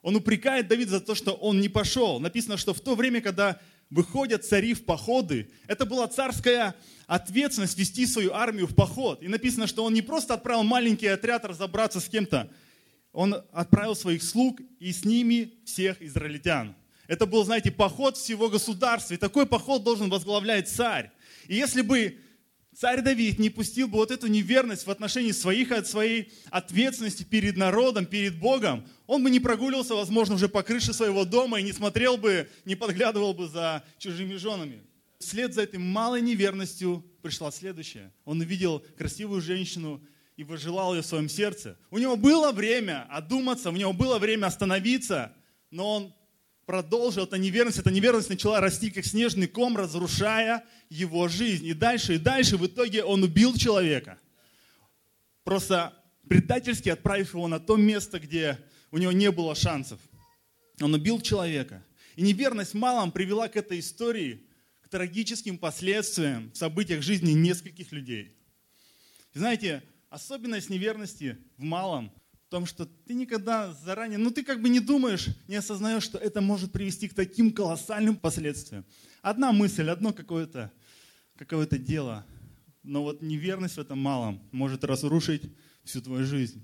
он 0.00 0.16
упрекает 0.16 0.66
Давида 0.68 0.92
за 0.92 1.00
то, 1.00 1.14
что 1.14 1.32
он 1.32 1.60
не 1.60 1.68
пошел. 1.68 2.20
Написано, 2.20 2.56
что 2.56 2.72
в 2.72 2.80
то 2.80 2.94
время, 2.94 3.20
когда 3.20 3.60
выходят 3.94 4.44
цари 4.44 4.74
в 4.74 4.84
походы. 4.84 5.48
Это 5.68 5.86
была 5.86 6.08
царская 6.08 6.74
ответственность 7.06 7.78
вести 7.78 8.06
свою 8.06 8.32
армию 8.32 8.66
в 8.66 8.74
поход. 8.74 9.22
И 9.22 9.28
написано, 9.28 9.68
что 9.68 9.84
он 9.84 9.94
не 9.94 10.02
просто 10.02 10.34
отправил 10.34 10.64
маленький 10.64 11.06
отряд 11.06 11.44
разобраться 11.44 12.00
с 12.00 12.08
кем-то, 12.08 12.50
он 13.12 13.36
отправил 13.52 13.94
своих 13.94 14.24
слуг 14.24 14.60
и 14.80 14.92
с 14.92 15.04
ними 15.04 15.52
всех 15.64 16.02
израильтян. 16.02 16.74
Это 17.06 17.24
был, 17.24 17.44
знаете, 17.44 17.70
поход 17.70 18.16
всего 18.16 18.50
государства. 18.50 19.14
И 19.14 19.18
такой 19.18 19.46
поход 19.46 19.84
должен 19.84 20.10
возглавлять 20.10 20.68
царь. 20.68 21.12
И 21.46 21.54
если 21.54 21.82
бы 21.82 22.18
царь 22.74 23.00
Давид 23.00 23.38
не 23.38 23.50
пустил 23.50 23.86
бы 23.86 23.98
вот 23.98 24.10
эту 24.10 24.26
неверность 24.26 24.88
в 24.88 24.90
отношении 24.90 25.30
своих, 25.30 25.70
от 25.70 25.86
своей 25.86 26.32
ответственности 26.50 27.22
перед 27.22 27.56
народом, 27.56 28.06
перед 28.06 28.40
Богом, 28.40 28.88
он 29.06 29.22
бы 29.22 29.30
не 29.30 29.40
прогуливался, 29.40 29.94
возможно, 29.94 30.34
уже 30.34 30.48
по 30.48 30.62
крыше 30.62 30.92
своего 30.92 31.24
дома 31.24 31.60
и 31.60 31.62
не 31.62 31.72
смотрел 31.72 32.16
бы, 32.16 32.48
не 32.64 32.74
подглядывал 32.74 33.34
бы 33.34 33.48
за 33.48 33.84
чужими 33.98 34.36
женами. 34.36 34.82
Вслед 35.18 35.54
за 35.54 35.62
этой 35.62 35.78
малой 35.78 36.22
неверностью 36.22 37.04
пришла 37.22 37.50
следующая. 37.50 38.12
Он 38.24 38.40
увидел 38.40 38.84
красивую 38.96 39.40
женщину 39.40 40.02
и 40.36 40.44
возжелал 40.44 40.94
ее 40.94 41.02
в 41.02 41.06
своем 41.06 41.28
сердце. 41.28 41.78
У 41.90 41.98
него 41.98 42.16
было 42.16 42.52
время 42.52 43.06
одуматься, 43.10 43.70
у 43.70 43.76
него 43.76 43.92
было 43.92 44.18
время 44.18 44.46
остановиться, 44.46 45.32
но 45.70 45.96
он 45.96 46.14
продолжил 46.66 47.24
эту 47.24 47.36
неверность. 47.36 47.78
Эта 47.78 47.90
неверность 47.90 48.30
начала 48.30 48.60
расти, 48.60 48.90
как 48.90 49.04
снежный 49.04 49.46
ком, 49.46 49.76
разрушая 49.76 50.64
его 50.88 51.28
жизнь. 51.28 51.66
И 51.66 51.74
дальше, 51.74 52.14
и 52.14 52.18
дальше 52.18 52.56
в 52.56 52.66
итоге 52.66 53.04
он 53.04 53.22
убил 53.22 53.54
человека. 53.54 54.18
Просто 55.44 55.94
предательски 56.28 56.88
отправив 56.88 57.34
его 57.34 57.48
на 57.48 57.60
то 57.60 57.76
место, 57.76 58.18
где 58.18 58.58
у 58.94 58.98
него 58.98 59.10
не 59.10 59.32
было 59.32 59.56
шансов. 59.56 59.98
Он 60.80 60.94
убил 60.94 61.20
человека. 61.20 61.84
И 62.14 62.22
неверность 62.22 62.74
малом 62.74 63.10
привела 63.10 63.48
к 63.48 63.56
этой 63.56 63.80
истории, 63.80 64.46
к 64.82 64.88
трагическим 64.88 65.58
последствиям 65.58 66.52
в 66.52 66.56
событиях 66.56 67.02
жизни 67.02 67.32
нескольких 67.32 67.90
людей. 67.90 68.36
И 69.34 69.38
знаете, 69.40 69.82
особенность 70.10 70.70
неверности 70.70 71.36
в 71.56 71.64
малом 71.64 72.12
в 72.46 72.50
том, 72.50 72.66
что 72.66 72.86
ты 72.86 73.14
никогда 73.14 73.72
заранее, 73.72 74.18
ну 74.18 74.30
ты 74.30 74.44
как 74.44 74.62
бы 74.62 74.68
не 74.68 74.78
думаешь, 74.78 75.26
не 75.48 75.56
осознаешь, 75.56 76.04
что 76.04 76.16
это 76.18 76.40
может 76.40 76.70
привести 76.70 77.08
к 77.08 77.14
таким 77.14 77.50
колоссальным 77.50 78.14
последствиям. 78.14 78.84
Одна 79.22 79.50
мысль, 79.50 79.90
одно 79.90 80.12
какое-то 80.12 80.70
какое 81.36 81.66
дело, 81.66 82.24
но 82.84 83.02
вот 83.02 83.22
неверность 83.22 83.74
в 83.74 83.80
этом 83.80 83.98
малом 83.98 84.40
может 84.52 84.84
разрушить 84.84 85.50
всю 85.82 86.00
твою 86.00 86.24
жизнь. 86.24 86.62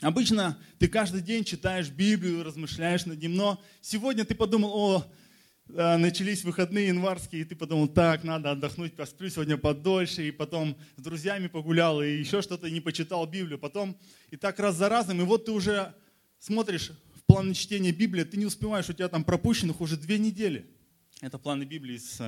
Обычно 0.00 0.56
ты 0.78 0.86
каждый 0.86 1.22
день 1.22 1.42
читаешь 1.42 1.88
Библию, 1.88 2.44
размышляешь 2.44 3.04
над 3.04 3.20
ним, 3.20 3.34
но 3.34 3.60
сегодня 3.80 4.24
ты 4.24 4.36
подумал, 4.36 4.70
о, 4.72 5.12
а, 5.74 5.98
начались 5.98 6.44
выходные 6.44 6.88
январские, 6.88 7.42
и 7.42 7.44
ты 7.44 7.56
подумал, 7.56 7.88
так, 7.88 8.22
надо 8.22 8.52
отдохнуть, 8.52 8.94
посплю 8.94 9.28
сегодня 9.28 9.56
подольше, 9.56 10.28
и 10.28 10.30
потом 10.30 10.76
с 10.96 11.02
друзьями 11.02 11.48
погулял, 11.48 12.00
и 12.00 12.12
еще 12.12 12.42
что-то 12.42 12.70
не 12.70 12.80
почитал 12.80 13.26
Библию, 13.26 13.58
потом 13.58 13.98
и 14.30 14.36
так 14.36 14.60
раз 14.60 14.76
за 14.76 14.88
разом, 14.88 15.20
и 15.20 15.24
вот 15.24 15.46
ты 15.46 15.50
уже 15.50 15.92
смотришь 16.38 16.92
в 17.16 17.22
планы 17.26 17.52
чтения 17.52 17.90
Библии, 17.90 18.22
ты 18.22 18.36
не 18.36 18.46
успеваешь, 18.46 18.88
у 18.88 18.92
тебя 18.92 19.08
там 19.08 19.24
пропущенных 19.24 19.80
уже 19.80 19.96
две 19.96 20.18
недели. 20.18 20.70
Это 21.20 21.38
планы 21.38 21.64
Библии 21.64 21.96
из, 21.96 22.20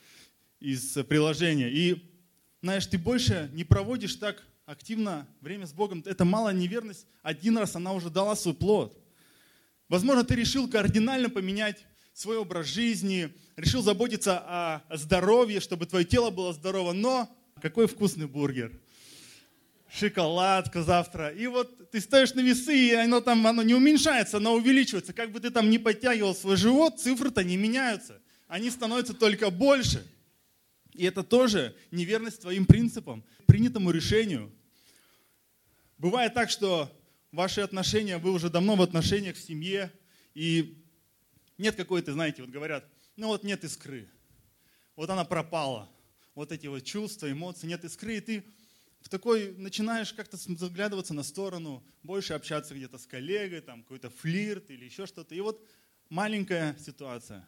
из 0.58 1.04
приложения. 1.04 1.70
И, 1.70 2.02
знаешь, 2.60 2.86
ты 2.86 2.98
больше 2.98 3.50
не 3.52 3.62
проводишь 3.62 4.16
так 4.16 4.42
активно 4.66 5.26
время 5.40 5.66
с 5.66 5.72
Богом. 5.72 6.02
Это 6.06 6.24
малая 6.24 6.54
неверность. 6.54 7.06
Один 7.22 7.58
раз 7.58 7.76
она 7.76 7.92
уже 7.92 8.10
дала 8.10 8.34
свой 8.36 8.54
плод. 8.54 8.96
Возможно, 9.88 10.24
ты 10.24 10.34
решил 10.34 10.68
кардинально 10.68 11.28
поменять 11.28 11.84
свой 12.14 12.38
образ 12.38 12.66
жизни, 12.66 13.34
решил 13.56 13.82
заботиться 13.82 14.38
о 14.38 14.96
здоровье, 14.96 15.60
чтобы 15.60 15.86
твое 15.86 16.04
тело 16.04 16.30
было 16.30 16.52
здорово, 16.52 16.92
но 16.92 17.28
какой 17.60 17.86
вкусный 17.86 18.26
бургер, 18.26 18.72
шоколадка 19.90 20.82
завтра. 20.82 21.28
И 21.28 21.46
вот 21.46 21.90
ты 21.90 22.00
стоишь 22.00 22.34
на 22.34 22.40
весы, 22.40 22.74
и 22.74 22.92
оно 22.92 23.20
там 23.20 23.46
оно 23.46 23.62
не 23.62 23.74
уменьшается, 23.74 24.38
оно 24.38 24.54
увеличивается. 24.54 25.12
Как 25.12 25.32
бы 25.32 25.40
ты 25.40 25.50
там 25.50 25.68
ни 25.68 25.78
подтягивал 25.78 26.34
свой 26.34 26.56
живот, 26.56 27.00
цифры-то 27.00 27.44
не 27.44 27.56
меняются. 27.56 28.20
Они 28.48 28.70
становятся 28.70 29.14
только 29.14 29.50
больше. 29.50 30.06
И 30.94 31.04
это 31.04 31.22
тоже 31.22 31.76
неверность 31.90 32.40
твоим 32.40 32.66
принципам, 32.66 33.24
принятому 33.46 33.90
решению. 33.90 34.52
Бывает 35.98 36.34
так, 36.34 36.50
что 36.50 36.90
ваши 37.32 37.60
отношения, 37.60 38.18
вы 38.18 38.30
уже 38.30 38.48
давно 38.48 38.76
в 38.76 38.82
отношениях 38.82 39.36
в 39.36 39.40
семье, 39.40 39.92
и 40.34 40.82
нет 41.58 41.74
какой-то, 41.74 42.12
знаете, 42.12 42.42
вот 42.42 42.50
говорят, 42.50 42.88
ну 43.16 43.28
вот 43.28 43.44
нет 43.44 43.64
искры. 43.64 44.08
Вот 44.96 45.10
она 45.10 45.24
пропала. 45.24 45.90
Вот 46.34 46.52
эти 46.52 46.66
вот 46.66 46.84
чувства, 46.84 47.30
эмоции, 47.30 47.66
нет 47.66 47.84
искры. 47.84 48.16
И 48.16 48.20
ты 48.20 48.44
в 49.00 49.08
такой 49.08 49.54
начинаешь 49.56 50.12
как-то 50.12 50.36
заглядываться 50.36 51.14
на 51.14 51.22
сторону, 51.22 51.84
больше 52.02 52.34
общаться 52.34 52.74
где-то 52.74 52.98
с 52.98 53.06
коллегой, 53.06 53.60
там 53.60 53.82
какой-то 53.82 54.10
флирт 54.10 54.70
или 54.70 54.84
еще 54.84 55.06
что-то. 55.06 55.34
И 55.34 55.40
вот 55.40 55.64
маленькая 56.08 56.76
ситуация. 56.78 57.46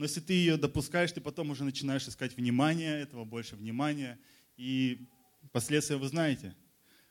Но 0.00 0.06
если 0.06 0.20
ты 0.20 0.32
ее 0.32 0.56
допускаешь, 0.56 1.12
ты 1.12 1.20
потом 1.20 1.50
уже 1.50 1.62
начинаешь 1.62 2.08
искать 2.08 2.34
внимание 2.34 3.02
этого, 3.02 3.26
больше 3.26 3.54
внимания. 3.54 4.18
И 4.56 5.06
последствия 5.52 5.96
вы 5.96 6.08
знаете. 6.08 6.56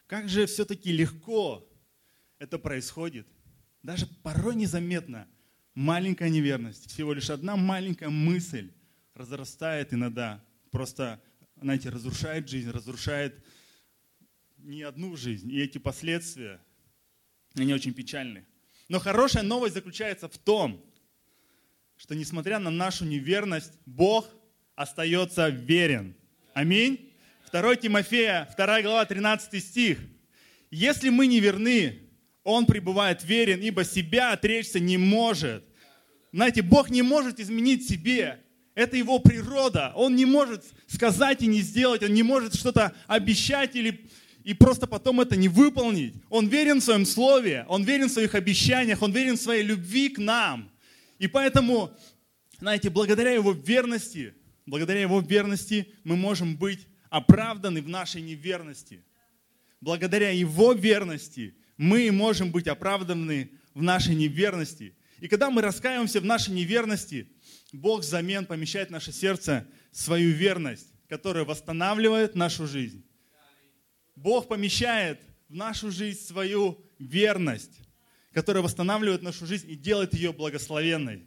Как 0.07 0.27
же 0.27 0.47
все-таки 0.47 0.91
легко 0.91 1.71
это 2.39 2.57
происходит. 2.57 3.27
Даже 3.83 4.07
порой 4.23 4.55
незаметно– 4.55 5.27
маленькая 5.75 6.31
неверность, 6.31 6.89
всего 6.89 7.13
лишь 7.13 7.29
одна 7.29 7.55
маленькая 7.55 8.09
мысль 8.09 8.71
разрастает 9.13 9.93
иногда, 9.93 10.43
просто, 10.71 11.21
знаете, 11.61 11.89
разрушает 11.89 12.49
жизнь, 12.49 12.71
разрушает 12.71 13.45
не 14.57 14.81
одну 14.81 15.15
жизнь. 15.15 15.51
И 15.51 15.61
эти 15.61 15.77
последствия, 15.77 16.59
они 17.53 17.71
очень 17.71 17.93
печальны. 17.93 18.47
Но 18.87 18.97
хорошая 18.97 19.43
новость 19.43 19.75
заключается 19.75 20.27
в 20.27 20.39
том, 20.39 20.83
что 21.99 22.15
несмотря 22.15 22.59
на 22.59 22.69
нашу 22.69 23.03
неверность, 23.03 23.73
Бог 23.85 24.29
остается 24.73 25.49
верен. 25.49 26.15
Аминь. 26.53 27.11
2 27.51 27.75
Тимофея, 27.75 28.47
2 28.55 28.81
глава, 28.83 29.03
13 29.03 29.61
стих. 29.61 29.99
Если 30.71 31.09
мы 31.09 31.27
не 31.27 31.41
верны, 31.41 31.99
он 32.45 32.65
пребывает 32.65 33.25
верен, 33.25 33.59
ибо 33.59 33.83
себя 33.83 34.31
отречься 34.31 34.79
не 34.79 34.97
может. 34.97 35.65
Знаете, 36.31 36.61
Бог 36.61 36.89
не 36.89 37.01
может 37.01 37.41
изменить 37.41 37.85
себе. 37.89 38.39
Это 38.75 38.95
его 38.95 39.19
природа. 39.19 39.91
Он 39.95 40.15
не 40.15 40.25
может 40.25 40.63
сказать 40.87 41.41
и 41.41 41.47
не 41.47 41.59
сделать. 41.59 42.01
Он 42.01 42.13
не 42.13 42.23
может 42.23 42.55
что-то 42.55 42.93
обещать 43.07 43.75
или 43.75 44.07
и 44.45 44.53
просто 44.53 44.87
потом 44.87 45.19
это 45.19 45.35
не 45.35 45.49
выполнить. 45.49 46.13
Он 46.29 46.47
верен 46.47 46.79
в 46.79 46.83
своем 46.83 47.05
слове, 47.05 47.65
он 47.67 47.83
верен 47.83 48.07
в 48.07 48.13
своих 48.13 48.35
обещаниях, 48.35 49.01
он 49.01 49.11
верен 49.11 49.35
в 49.35 49.41
своей 49.41 49.63
любви 49.63 50.07
к 50.07 50.17
нам. 50.17 50.71
И 51.19 51.27
поэтому, 51.27 51.95
знаете, 52.59 52.89
благодаря 52.89 53.31
его 53.31 53.51
верности, 53.51 54.33
благодаря 54.65 55.01
его 55.01 55.19
верности 55.19 55.93
мы 56.03 56.15
можем 56.15 56.57
быть 56.57 56.87
оправданы 57.09 57.81
в 57.81 57.89
нашей 57.89 58.21
неверности. 58.21 59.03
Благодаря 59.81 60.31
его 60.31 60.73
верности 60.73 61.55
мы 61.77 62.11
можем 62.11 62.51
быть 62.51 62.67
оправданы 62.67 63.51
в 63.73 63.81
нашей 63.81 64.15
неверности. 64.15 64.95
И 65.19 65.27
когда 65.27 65.49
мы 65.49 65.61
раскаиваемся 65.61 66.21
в 66.21 66.25
нашей 66.25 66.53
неверности, 66.53 67.29
Бог 67.73 68.01
взамен 68.01 68.45
помещает 68.45 68.87
в 68.87 68.91
наше 68.91 69.11
сердце 69.11 69.67
свою 69.91 70.31
верность, 70.31 70.87
которая 71.07 71.43
восстанавливает 71.43 72.35
нашу 72.35 72.67
жизнь. 72.67 73.05
Бог 74.15 74.47
помещает 74.47 75.21
в 75.49 75.55
нашу 75.55 75.91
жизнь 75.91 76.19
свою 76.19 76.83
верность, 76.97 77.79
которая 78.33 78.63
восстанавливает 78.63 79.21
нашу 79.21 79.45
жизнь 79.45 79.69
и 79.69 79.75
делает 79.75 80.13
ее 80.13 80.33
благословенной. 80.33 81.23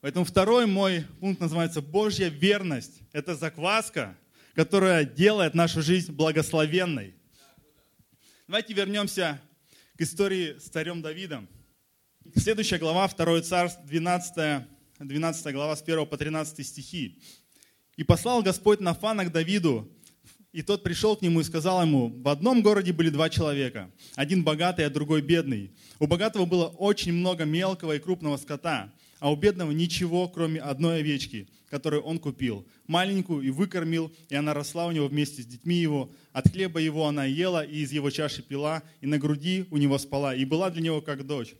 Поэтому 0.00 0.24
второй 0.24 0.66
мой 0.66 1.04
пункт 1.18 1.40
называется 1.40 1.82
Божья 1.82 2.28
верность. 2.28 3.00
Это 3.12 3.34
закваска, 3.34 4.16
которая 4.54 5.04
делает 5.04 5.54
нашу 5.54 5.82
жизнь 5.82 6.12
благословенной. 6.12 7.14
Давайте 8.46 8.74
вернемся 8.74 9.40
к 9.96 10.00
истории 10.00 10.56
с 10.58 10.68
царем 10.68 11.02
Давидом. 11.02 11.48
Следующая 12.36 12.78
глава, 12.78 13.08
2 13.08 13.42
царств, 13.42 13.80
12, 13.84 14.64
12 15.00 15.52
глава, 15.52 15.74
с 15.74 15.82
1 15.82 16.06
по 16.06 16.16
13 16.16 16.64
стихи. 16.64 17.20
«И 17.96 18.04
послал 18.04 18.42
Господь 18.42 18.78
Нафана 18.78 19.24
к 19.24 19.32
Давиду, 19.32 19.90
и 20.52 20.62
тот 20.62 20.82
пришел 20.82 21.16
к 21.16 21.22
нему 21.22 21.40
и 21.40 21.44
сказал 21.44 21.82
ему, 21.82 22.08
в 22.08 22.28
одном 22.28 22.62
городе 22.62 22.92
были 22.92 23.10
два 23.10 23.28
человека, 23.28 23.90
один 24.14 24.44
богатый, 24.44 24.86
а 24.86 24.90
другой 24.90 25.20
бедный. 25.20 25.72
У 25.98 26.06
богатого 26.06 26.46
было 26.46 26.68
очень 26.68 27.12
много 27.12 27.44
мелкого 27.44 27.96
и 27.96 27.98
крупного 27.98 28.36
скота, 28.38 28.92
а 29.20 29.30
у 29.30 29.36
бедного 29.36 29.72
ничего, 29.72 30.28
кроме 30.28 30.60
одной 30.60 31.00
овечки, 31.00 31.48
которую 31.68 32.02
он 32.02 32.18
купил, 32.18 32.66
маленькую 32.86 33.42
и 33.42 33.50
выкормил, 33.50 34.12
и 34.30 34.36
она 34.36 34.54
росла 34.54 34.86
у 34.86 34.92
него 34.92 35.08
вместе 35.08 35.42
с 35.42 35.46
детьми 35.46 35.76
его. 35.76 36.10
От 36.32 36.50
хлеба 36.50 36.80
его 36.80 37.06
она 37.06 37.24
ела, 37.24 37.64
и 37.64 37.80
из 37.80 37.92
его 37.92 38.10
чаши 38.10 38.42
пила, 38.42 38.82
и 39.00 39.06
на 39.06 39.18
груди 39.18 39.66
у 39.70 39.76
него 39.76 39.98
спала, 39.98 40.34
и 40.34 40.44
была 40.44 40.70
для 40.70 40.82
него 40.82 41.02
как 41.02 41.26
дочь. 41.26 41.54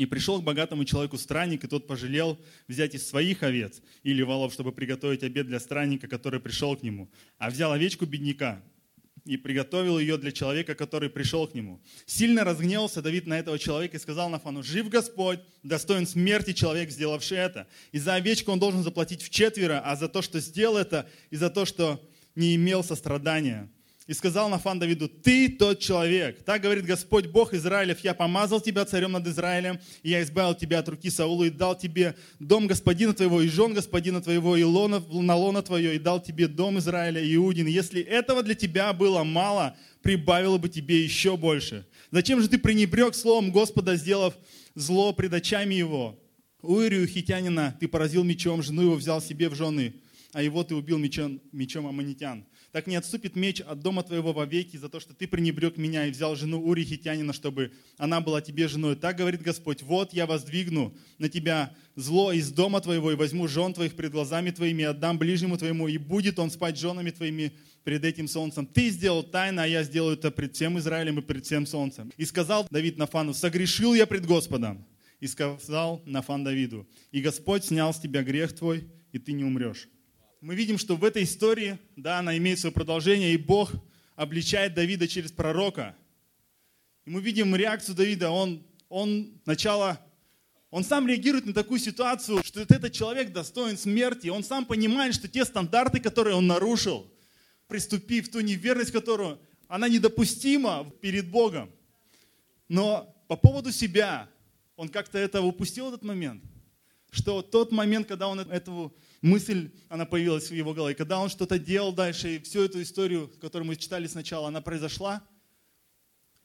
И 0.00 0.06
пришел 0.06 0.40
к 0.40 0.44
богатому 0.44 0.86
человеку 0.86 1.18
странник, 1.18 1.62
и 1.62 1.66
тот 1.66 1.86
пожалел 1.86 2.40
взять 2.68 2.94
из 2.94 3.06
своих 3.06 3.42
овец 3.42 3.82
или 4.02 4.22
волов, 4.22 4.50
чтобы 4.54 4.72
приготовить 4.72 5.22
обед 5.22 5.46
для 5.46 5.60
странника, 5.60 6.08
который 6.08 6.40
пришел 6.40 6.74
к 6.74 6.82
нему. 6.82 7.10
А 7.36 7.50
взял 7.50 7.70
овечку 7.70 8.06
бедняка 8.06 8.62
и 9.26 9.36
приготовил 9.36 9.98
ее 9.98 10.16
для 10.16 10.32
человека, 10.32 10.74
который 10.74 11.10
пришел 11.10 11.46
к 11.46 11.52
нему. 11.52 11.82
Сильно 12.06 12.44
разгневался 12.44 13.02
Давид 13.02 13.26
на 13.26 13.38
этого 13.38 13.58
человека 13.58 13.98
и 13.98 14.00
сказал 14.00 14.30
Нафану, 14.30 14.62
«Жив 14.62 14.88
Господь, 14.88 15.40
достоин 15.62 16.06
смерти 16.06 16.54
человек, 16.54 16.90
сделавший 16.90 17.36
это. 17.36 17.68
И 17.92 17.98
за 17.98 18.14
овечку 18.14 18.52
он 18.52 18.58
должен 18.58 18.82
заплатить 18.82 19.20
в 19.20 19.28
четверо, 19.28 19.82
а 19.84 19.96
за 19.96 20.08
то, 20.08 20.22
что 20.22 20.40
сделал 20.40 20.78
это, 20.78 21.10
и 21.28 21.36
за 21.36 21.50
то, 21.50 21.66
что 21.66 22.02
не 22.34 22.56
имел 22.56 22.82
сострадания». 22.82 23.70
И 24.10 24.12
сказал 24.12 24.48
Нафан 24.48 24.80
Давиду, 24.80 25.08
ты 25.08 25.48
тот 25.48 25.78
человек. 25.78 26.42
Так 26.42 26.62
говорит 26.62 26.84
Господь 26.84 27.26
Бог 27.26 27.54
Израилев, 27.54 28.00
я 28.00 28.12
помазал 28.12 28.60
тебя 28.60 28.84
царем 28.84 29.12
над 29.12 29.24
Израилем, 29.28 29.78
и 30.02 30.10
я 30.10 30.20
избавил 30.20 30.56
тебя 30.56 30.80
от 30.80 30.88
руки 30.88 31.08
Саула, 31.08 31.44
и 31.44 31.50
дал 31.50 31.78
тебе 31.78 32.16
дом 32.40 32.66
господина 32.66 33.14
твоего, 33.14 33.40
и 33.40 33.46
жен 33.46 33.72
господина 33.72 34.20
твоего, 34.20 34.56
и 34.56 34.64
лона, 34.64 35.00
на 35.12 35.36
лона 35.36 35.62
твое, 35.62 35.94
и 35.94 36.00
дал 36.00 36.20
тебе 36.20 36.48
дом 36.48 36.80
Израиля, 36.80 37.22
Иудин. 37.36 37.68
Если 37.68 38.02
этого 38.02 38.42
для 38.42 38.56
тебя 38.56 38.92
было 38.92 39.22
мало, 39.22 39.76
прибавило 40.02 40.58
бы 40.58 40.68
тебе 40.68 41.04
еще 41.04 41.36
больше. 41.36 41.86
Зачем 42.10 42.42
же 42.42 42.48
ты 42.48 42.58
пренебрег 42.58 43.14
словом 43.14 43.52
Господа, 43.52 43.94
сделав 43.94 44.34
зло 44.74 45.12
пред 45.12 45.34
очами 45.34 45.74
его? 45.74 46.18
Уирию 46.62 47.06
хитянина 47.06 47.76
ты 47.78 47.86
поразил 47.86 48.24
мечом, 48.24 48.60
жену 48.60 48.82
его 48.82 48.96
взял 48.96 49.22
себе 49.22 49.48
в 49.48 49.54
жены, 49.54 49.94
а 50.32 50.42
его 50.42 50.64
ты 50.64 50.74
убил 50.74 50.98
мечом, 50.98 51.40
мечом 51.52 51.86
аммонитян 51.86 52.44
так 52.72 52.86
не 52.86 52.96
отступит 52.96 53.34
меч 53.36 53.60
от 53.60 53.80
дома 53.80 54.02
твоего 54.02 54.32
вовеки 54.32 54.76
за 54.76 54.88
то, 54.88 55.00
что 55.00 55.12
ты 55.12 55.26
пренебрег 55.26 55.76
меня 55.76 56.06
и 56.06 56.10
взял 56.10 56.36
жену 56.36 56.62
Ури 56.62 56.84
Хитянина, 56.84 57.32
чтобы 57.32 57.72
она 57.96 58.20
была 58.20 58.40
тебе 58.40 58.68
женой. 58.68 58.96
Так 58.96 59.16
говорит 59.16 59.42
Господь, 59.42 59.82
вот 59.82 60.12
я 60.12 60.26
воздвигну 60.26 60.94
на 61.18 61.28
тебя 61.28 61.74
зло 61.96 62.32
из 62.32 62.52
дома 62.52 62.80
твоего 62.80 63.10
и 63.10 63.16
возьму 63.16 63.48
жен 63.48 63.74
твоих 63.74 63.94
пред 63.94 64.12
глазами 64.12 64.50
твоими 64.50 64.82
и 64.82 64.86
отдам 64.86 65.18
ближнему 65.18 65.58
твоему, 65.58 65.88
и 65.88 65.98
будет 65.98 66.38
он 66.38 66.50
спать 66.50 66.78
женами 66.78 67.10
твоими 67.10 67.52
пред 67.82 68.04
этим 68.04 68.28
солнцем. 68.28 68.66
Ты 68.66 68.90
сделал 68.90 69.22
тайно, 69.22 69.64
а 69.64 69.66
я 69.66 69.82
сделаю 69.82 70.16
это 70.16 70.30
пред 70.30 70.54
всем 70.54 70.78
Израилем 70.78 71.18
и 71.18 71.22
пред 71.22 71.44
всем 71.44 71.66
солнцем. 71.66 72.12
И 72.16 72.24
сказал 72.24 72.68
Давид 72.70 72.98
Нафану, 72.98 73.34
согрешил 73.34 73.94
я 73.94 74.06
пред 74.06 74.26
Господом. 74.26 74.86
И 75.18 75.26
сказал 75.26 76.00
Нафан 76.06 76.44
Давиду, 76.44 76.88
и 77.10 77.20
Господь 77.20 77.64
снял 77.64 77.92
с 77.92 78.00
тебя 78.00 78.22
грех 78.22 78.54
твой, 78.54 78.88
и 79.12 79.18
ты 79.18 79.32
не 79.32 79.44
умрешь 79.44 79.86
мы 80.40 80.54
видим, 80.54 80.78
что 80.78 80.96
в 80.96 81.04
этой 81.04 81.24
истории, 81.24 81.78
да, 81.96 82.18
она 82.18 82.36
имеет 82.38 82.58
свое 82.58 82.72
продолжение, 82.72 83.34
и 83.34 83.36
Бог 83.36 83.72
обличает 84.16 84.72
Давида 84.72 85.06
через 85.06 85.32
пророка. 85.32 85.94
И 87.04 87.10
мы 87.10 87.20
видим 87.20 87.54
реакцию 87.54 87.94
Давида. 87.94 88.30
Он, 88.30 88.62
он 88.88 89.38
сначала, 89.44 90.00
он 90.70 90.82
сам 90.82 91.06
реагирует 91.06 91.44
на 91.44 91.52
такую 91.52 91.78
ситуацию, 91.78 92.42
что 92.42 92.60
этот 92.60 92.92
человек 92.92 93.32
достоин 93.32 93.76
смерти. 93.76 94.28
Он 94.28 94.42
сам 94.42 94.64
понимает, 94.64 95.14
что 95.14 95.28
те 95.28 95.44
стандарты, 95.44 96.00
которые 96.00 96.36
он 96.36 96.46
нарушил, 96.46 97.12
приступив 97.66 98.30
ту 98.30 98.40
неверность, 98.40 98.92
которую 98.92 99.38
она 99.68 99.88
недопустима 99.88 100.90
перед 101.02 101.30
Богом. 101.30 101.70
Но 102.68 103.14
по 103.28 103.36
поводу 103.36 103.72
себя, 103.72 104.28
он 104.76 104.88
как-то 104.88 105.18
это 105.18 105.42
упустил 105.42 105.88
этот 105.88 106.02
момент. 106.02 106.42
Что 107.10 107.42
тот 107.42 107.72
момент, 107.72 108.08
когда 108.08 108.26
он 108.28 108.40
этого 108.40 108.92
мысль, 109.22 109.70
она 109.88 110.06
появилась 110.06 110.50
в 110.50 110.54
его 110.54 110.74
голове. 110.74 110.94
Когда 110.94 111.18
он 111.18 111.28
что-то 111.28 111.58
делал 111.58 111.92
дальше, 111.92 112.36
и 112.36 112.38
всю 112.38 112.62
эту 112.62 112.82
историю, 112.82 113.28
которую 113.40 113.68
мы 113.68 113.76
читали 113.76 114.06
сначала, 114.06 114.48
она 114.48 114.60
произошла, 114.60 115.26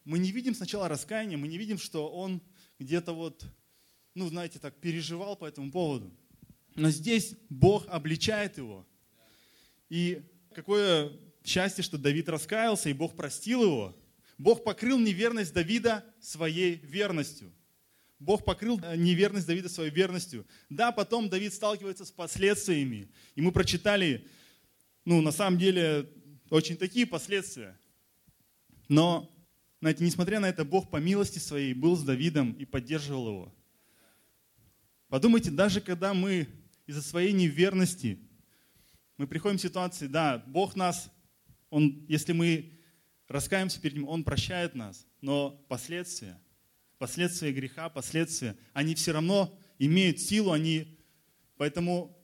мы 0.04 0.20
не 0.20 0.32
видим 0.32 0.54
сначала 0.54 0.88
раскаяния, 0.88 1.38
мы 1.38 1.48
не 1.48 1.58
видим, 1.58 1.78
что 1.78 2.10
он 2.10 2.42
где-то 2.80 3.14
вот, 3.14 3.46
ну, 4.14 4.28
знаете, 4.28 4.60
так 4.60 4.76
переживал 4.80 5.36
по 5.36 5.46
этому 5.46 5.72
поводу. 5.72 6.12
Но 6.76 6.90
здесь 6.90 7.36
Бог 7.50 7.86
обличает 7.88 8.58
его. 8.58 8.86
И 9.90 10.22
какое 10.54 11.12
счастье, 11.44 11.84
что 11.84 11.98
Давид 11.98 12.28
раскаялся, 12.28 12.90
и 12.90 12.94
Бог 12.94 13.16
простил 13.16 13.64
его. 13.64 13.96
Бог 14.38 14.64
покрыл 14.64 15.00
неверность 15.00 15.54
Давида 15.54 16.04
своей 16.20 16.76
верностью. 16.76 17.54
Бог 18.20 18.46
покрыл 18.46 18.80
э, 18.82 18.96
неверность 18.96 19.48
Давида 19.48 19.70
своей 19.70 19.92
верностью. 19.92 20.48
Да, 20.70 20.92
потом 20.92 21.30
Давид 21.30 21.54
сталкивается 21.54 22.06
с 22.06 22.12
последствиями. 22.12 23.10
И 23.36 23.42
мы 23.42 23.52
прочитали, 23.52 24.28
ну, 25.04 25.22
на 25.22 25.32
самом 25.32 25.60
деле, 25.60 26.10
очень 26.50 26.78
такие 26.78 27.06
последствия. 27.06 27.78
Но, 28.88 29.32
знаете, 29.82 30.04
несмотря 30.04 30.40
на 30.40 30.48
это, 30.48 30.64
Бог 30.64 30.90
по 30.90 30.98
милости 30.98 31.40
своей 31.40 31.74
был 31.74 31.98
с 31.98 32.04
Давидом 32.04 32.54
и 32.54 32.66
поддерживал 32.66 33.28
его. 33.28 33.56
Подумайте, 35.10 35.52
даже 35.52 35.82
когда 35.82 36.14
мы 36.14 36.48
из-за 36.88 37.02
своей 37.02 37.34
неверности, 37.34 38.20
мы 39.18 39.28
приходим 39.28 39.58
в 39.58 39.62
ситуации, 39.62 40.08
да, 40.08 40.44
Бог 40.48 40.76
нас, 40.76 41.12
Он, 41.70 42.06
если 42.08 42.34
мы 42.34 42.80
раскаемся 43.28 43.80
перед 43.80 43.96
Ним, 43.96 44.08
Он 44.08 44.24
прощает 44.24 44.76
нас, 44.76 45.06
но 45.22 45.52
последствия, 45.68 46.40
последствия 46.98 47.52
греха, 47.52 47.90
последствия, 47.90 48.56
они 48.74 48.96
все 48.96 49.12
равно 49.12 49.58
имеют 49.80 50.20
силу, 50.20 50.52
они... 50.52 50.98
Поэтому, 51.58 52.18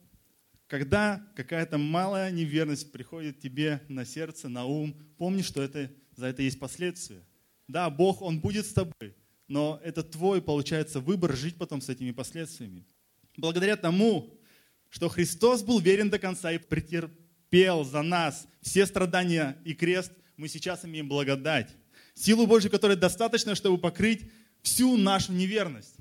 когда 0.67 1.25
какая-то 1.35 1.77
малая 1.77 2.31
неверность 2.31 2.91
приходит 2.91 3.39
тебе 3.39 3.81
на 3.87 4.05
сердце, 4.05 4.49
на 4.49 4.65
ум, 4.65 4.95
помни, 5.17 5.41
что 5.41 5.61
это, 5.61 5.91
за 6.15 6.27
это 6.27 6.41
есть 6.41 6.59
последствия. 6.59 7.23
Да, 7.67 7.89
Бог, 7.89 8.21
Он 8.21 8.39
будет 8.39 8.65
с 8.65 8.73
тобой, 8.73 9.15
но 9.47 9.79
это 9.83 10.03
твой, 10.03 10.41
получается, 10.41 10.99
выбор 10.99 11.35
жить 11.35 11.57
потом 11.57 11.81
с 11.81 11.89
этими 11.89 12.11
последствиями. 12.11 12.85
Благодаря 13.37 13.77
тому, 13.77 14.37
что 14.89 15.07
Христос 15.07 15.63
был 15.63 15.79
верен 15.79 16.09
до 16.09 16.19
конца 16.19 16.51
и 16.51 16.57
претерпел 16.57 17.85
за 17.85 18.01
нас 18.01 18.47
все 18.61 18.85
страдания 18.85 19.57
и 19.63 19.73
крест, 19.73 20.11
мы 20.35 20.49
сейчас 20.49 20.83
имеем 20.83 21.07
благодать. 21.07 21.69
Силу 22.13 22.45
Божью, 22.45 22.69
которая 22.69 22.97
достаточно, 22.97 23.55
чтобы 23.55 23.77
покрыть 23.77 24.29
всю 24.61 24.97
нашу 24.97 25.33
неверность. 25.33 25.95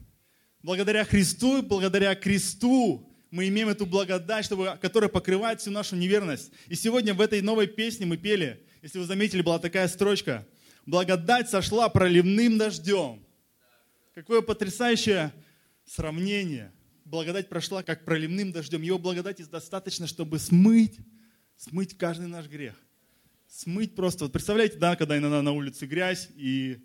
Благодаря 0.63 1.05
Христу, 1.05 1.63
благодаря 1.63 2.15
кресту 2.15 3.07
мы 3.31 3.49
имеем 3.49 3.69
эту 3.69 3.87
благодать, 3.87 4.45
чтобы, 4.45 4.79
которая 4.81 5.09
покрывает 5.09 5.61
всю 5.61 5.71
нашу 5.71 5.97
неверность. 5.97 6.53
И 6.67 6.75
сегодня 6.75 7.15
в 7.15 7.21
этой 7.21 7.41
новой 7.41 7.67
песне 7.67 8.05
мы 8.05 8.17
пели, 8.17 8.67
если 8.83 8.99
вы 8.99 9.05
заметили, 9.05 9.43
была 9.43 9.59
такая 9.59 9.89
строчка. 9.89 10.47
Благодать 10.85 11.49
сошла 11.49 11.89
проливным 11.89 12.59
дождем. 12.59 13.25
Какое 14.15 14.41
потрясающее 14.41 15.33
сравнение. 15.85 16.73
Благодать 17.05 17.49
прошла 17.49 17.83
как 17.83 18.05
проливным 18.05 18.53
дождем. 18.53 18.83
Его 18.83 18.99
благодати 18.99 19.43
достаточно, 19.43 20.07
чтобы 20.07 20.39
смыть, 20.39 20.99
смыть 21.57 21.97
каждый 21.97 22.27
наш 22.27 22.47
грех. 22.47 22.75
Смыть 23.49 23.95
просто. 23.95 24.25
Вот 24.25 24.33
представляете, 24.33 24.79
да, 24.79 24.97
когда 24.97 25.17
иногда 25.17 25.43
на 25.43 25.53
улице 25.53 25.87
грязь, 25.87 26.29
и 26.37 26.79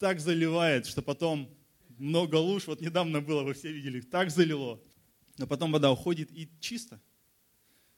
так 0.00 0.18
заливает, 0.18 0.86
что 0.86 1.02
потом 1.02 1.54
много 1.98 2.36
луж, 2.36 2.66
вот 2.66 2.80
недавно 2.80 3.20
было, 3.20 3.42
вы 3.42 3.52
все 3.52 3.70
видели, 3.70 4.00
так 4.00 4.30
залило, 4.30 4.80
но 5.36 5.46
потом 5.46 5.70
вода 5.70 5.92
уходит 5.92 6.32
и 6.32 6.50
чисто. 6.58 7.00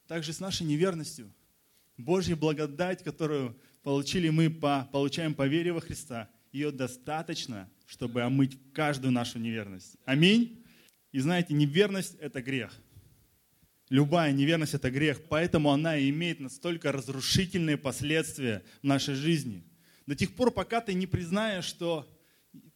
Так 0.09 0.25
же 0.25 0.33
с 0.33 0.41
нашей 0.41 0.67
неверностью. 0.67 1.33
Божья 1.97 2.35
благодать, 2.35 3.05
которую 3.05 3.57
получили 3.85 4.29
мы, 4.31 4.51
по, 4.51 4.88
получаем 4.93 5.33
по 5.33 5.47
вере 5.47 5.73
во 5.73 5.81
Христа, 5.81 6.29
ее 6.51 6.73
достаточно, 6.73 7.71
чтобы 7.87 8.23
омыть 8.23 8.59
каждую 8.73 9.12
нашу 9.12 9.38
неверность. 9.38 9.97
Аминь. 10.05 10.65
И 11.12 11.21
знаете, 11.21 11.55
неверность– 11.55 12.17
это 12.21 12.43
грех. 12.43 12.77
Любая 13.91 14.33
неверность– 14.33 14.75
это 14.75 14.91
грех, 14.91 15.23
поэтому 15.29 15.71
она 15.71 16.01
имеет 16.01 16.41
настолько 16.41 16.91
разрушительные 16.91 17.77
последствия 17.77 18.65
в 18.83 18.87
нашей 18.87 19.15
жизни– 19.15 19.62
до 20.07 20.15
тех 20.15 20.35
пор, 20.35 20.51
пока 20.51 20.81
ты 20.81 20.95
не 20.95 21.07
признаешь, 21.07 21.65
что, 21.65 22.09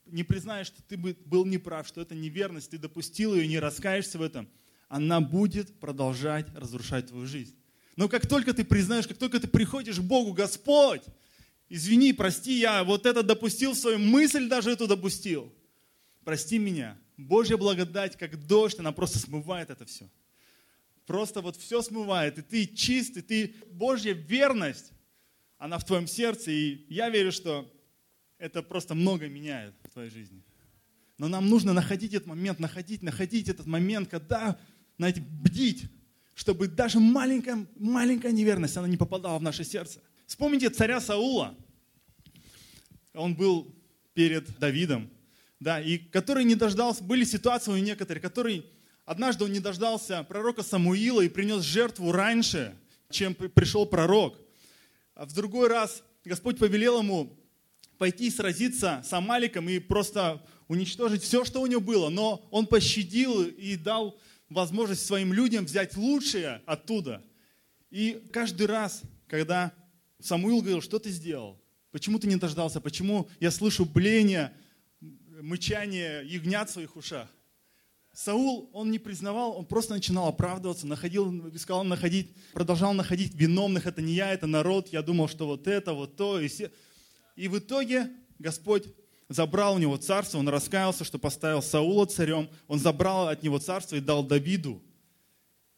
не 0.06 0.24
признаешь, 0.24 0.68
что 0.68 0.82
ты 0.82 0.96
был 0.96 1.44
неправ, 1.44 1.86
что 1.86 2.00
это 2.00 2.14
неверность, 2.14 2.70
ты 2.70 2.78
допустил 2.78 3.34
ее 3.34 3.44
и 3.44 3.48
не 3.48 3.58
раскаешься 3.58 4.18
в 4.18 4.22
этом, 4.22 4.48
она 4.88 5.20
будет 5.20 5.80
продолжать 5.80 6.46
разрушать 6.54 7.08
твою 7.08 7.26
жизнь. 7.26 7.56
Но 7.96 8.08
как 8.08 8.26
только 8.26 8.52
ты 8.52 8.64
признаешь, 8.64 9.06
как 9.06 9.18
только 9.18 9.40
ты 9.40 9.48
приходишь 9.48 9.96
к 9.96 10.02
Богу, 10.02 10.32
Господь, 10.32 11.02
извини, 11.68 12.12
прости, 12.12 12.58
я 12.58 12.84
вот 12.84 13.06
это 13.06 13.22
допустил, 13.22 13.74
свою 13.74 13.98
мысль 13.98 14.48
даже 14.48 14.70
эту 14.70 14.86
допустил. 14.86 15.52
Прости 16.24 16.58
меня. 16.58 16.98
Божья 17.16 17.56
благодать, 17.56 18.16
как 18.16 18.46
дождь, 18.46 18.78
она 18.78 18.92
просто 18.92 19.18
смывает 19.18 19.70
это 19.70 19.86
все. 19.86 20.08
Просто 21.06 21.40
вот 21.40 21.56
все 21.56 21.82
смывает, 21.82 22.38
и 22.38 22.42
ты 22.42 22.66
чист, 22.66 23.16
и 23.16 23.22
ты, 23.22 23.54
Божья 23.70 24.12
верность, 24.12 24.92
она 25.58 25.78
в 25.78 25.84
твоем 25.84 26.06
сердце, 26.06 26.50
и 26.50 26.86
я 26.88 27.08
верю, 27.08 27.32
что 27.32 27.70
это 28.38 28.62
просто 28.62 28.94
много 28.94 29.28
меняет 29.28 29.74
в 29.84 29.90
твоей 29.90 30.10
жизни. 30.10 30.42
Но 31.18 31.28
нам 31.28 31.48
нужно 31.48 31.72
находить 31.72 32.12
этот 32.12 32.26
момент, 32.26 32.58
находить, 32.58 33.02
находить 33.02 33.48
этот 33.48 33.66
момент, 33.66 34.08
когда, 34.08 34.58
знаете, 34.98 35.22
бдить, 35.22 35.84
чтобы 36.34 36.68
даже 36.68 37.00
маленькая, 37.00 37.66
маленькая 37.76 38.32
неверность, 38.32 38.76
она 38.76 38.86
не 38.86 38.98
попадала 38.98 39.38
в 39.38 39.42
наше 39.42 39.64
сердце. 39.64 40.00
Вспомните 40.26 40.68
царя 40.68 41.00
Саула. 41.00 41.54
Он 43.14 43.34
был 43.34 43.74
перед 44.12 44.58
Давидом, 44.58 45.08
да, 45.58 45.80
и 45.80 45.96
который 45.96 46.44
не 46.44 46.54
дождался, 46.54 47.02
были 47.02 47.24
ситуации 47.24 47.70
у 47.70 47.76
некоторых, 47.76 48.22
который 48.22 48.66
однажды 49.06 49.44
он 49.44 49.52
не 49.52 49.60
дождался 49.60 50.22
пророка 50.24 50.62
Самуила 50.62 51.22
и 51.22 51.30
принес 51.30 51.62
жертву 51.62 52.12
раньше, 52.12 52.76
чем 53.08 53.34
пришел 53.34 53.86
пророк. 53.86 54.38
В 55.16 55.32
другой 55.32 55.68
раз 55.68 56.02
Господь 56.24 56.58
повелел 56.58 56.98
ему 56.98 57.36
пойти 57.98 58.30
сразиться 58.30 59.02
с 59.04 59.12
Амаликом 59.12 59.68
и 59.68 59.78
просто 59.78 60.44
уничтожить 60.68 61.22
все, 61.22 61.44
что 61.44 61.62
у 61.62 61.66
него 61.66 61.80
было. 61.80 62.10
Но 62.10 62.46
он 62.50 62.66
пощадил 62.66 63.42
и 63.42 63.76
дал 63.76 64.18
возможность 64.50 65.06
своим 65.06 65.32
людям 65.32 65.64
взять 65.64 65.96
лучшее 65.96 66.62
оттуда. 66.66 67.24
И 67.90 68.22
каждый 68.32 68.66
раз, 68.66 69.02
когда 69.26 69.72
Самуил 70.20 70.60
говорил, 70.60 70.82
что 70.82 70.98
ты 70.98 71.10
сделал? 71.10 71.60
Почему 71.90 72.18
ты 72.18 72.26
не 72.26 72.36
дождался? 72.36 72.80
Почему 72.80 73.28
я 73.40 73.50
слышу 73.50 73.86
бление, 73.86 74.52
мычание 75.40 76.26
ягнят 76.26 76.68
в 76.68 76.72
своих 76.74 76.96
ушах? 76.96 77.28
Саул, 78.16 78.70
он 78.72 78.90
не 78.90 78.98
признавал, 78.98 79.58
он 79.58 79.66
просто 79.66 79.92
начинал 79.92 80.28
оправдываться, 80.28 80.86
находил, 80.86 81.54
искал 81.54 81.84
находить, 81.84 82.34
продолжал 82.54 82.94
находить 82.94 83.34
виновных. 83.34 83.86
Это 83.86 84.00
не 84.00 84.14
я, 84.14 84.32
это 84.32 84.46
народ. 84.46 84.88
Я 84.88 85.02
думал, 85.02 85.28
что 85.28 85.46
вот 85.46 85.66
это, 85.66 85.92
вот 85.92 86.16
то. 86.16 86.40
И, 86.40 86.48
все. 86.48 86.72
и 87.36 87.46
в 87.46 87.58
итоге 87.58 88.10
Господь 88.38 88.84
забрал 89.28 89.74
у 89.74 89.78
него 89.78 89.98
царство, 89.98 90.38
он 90.38 90.48
раскаялся, 90.48 91.04
что 91.04 91.18
поставил 91.18 91.60
Саула 91.60 92.06
царем. 92.06 92.48
Он 92.68 92.78
забрал 92.78 93.28
от 93.28 93.42
него 93.42 93.58
царство 93.58 93.96
и 93.96 94.00
дал 94.00 94.24
Давиду. 94.24 94.82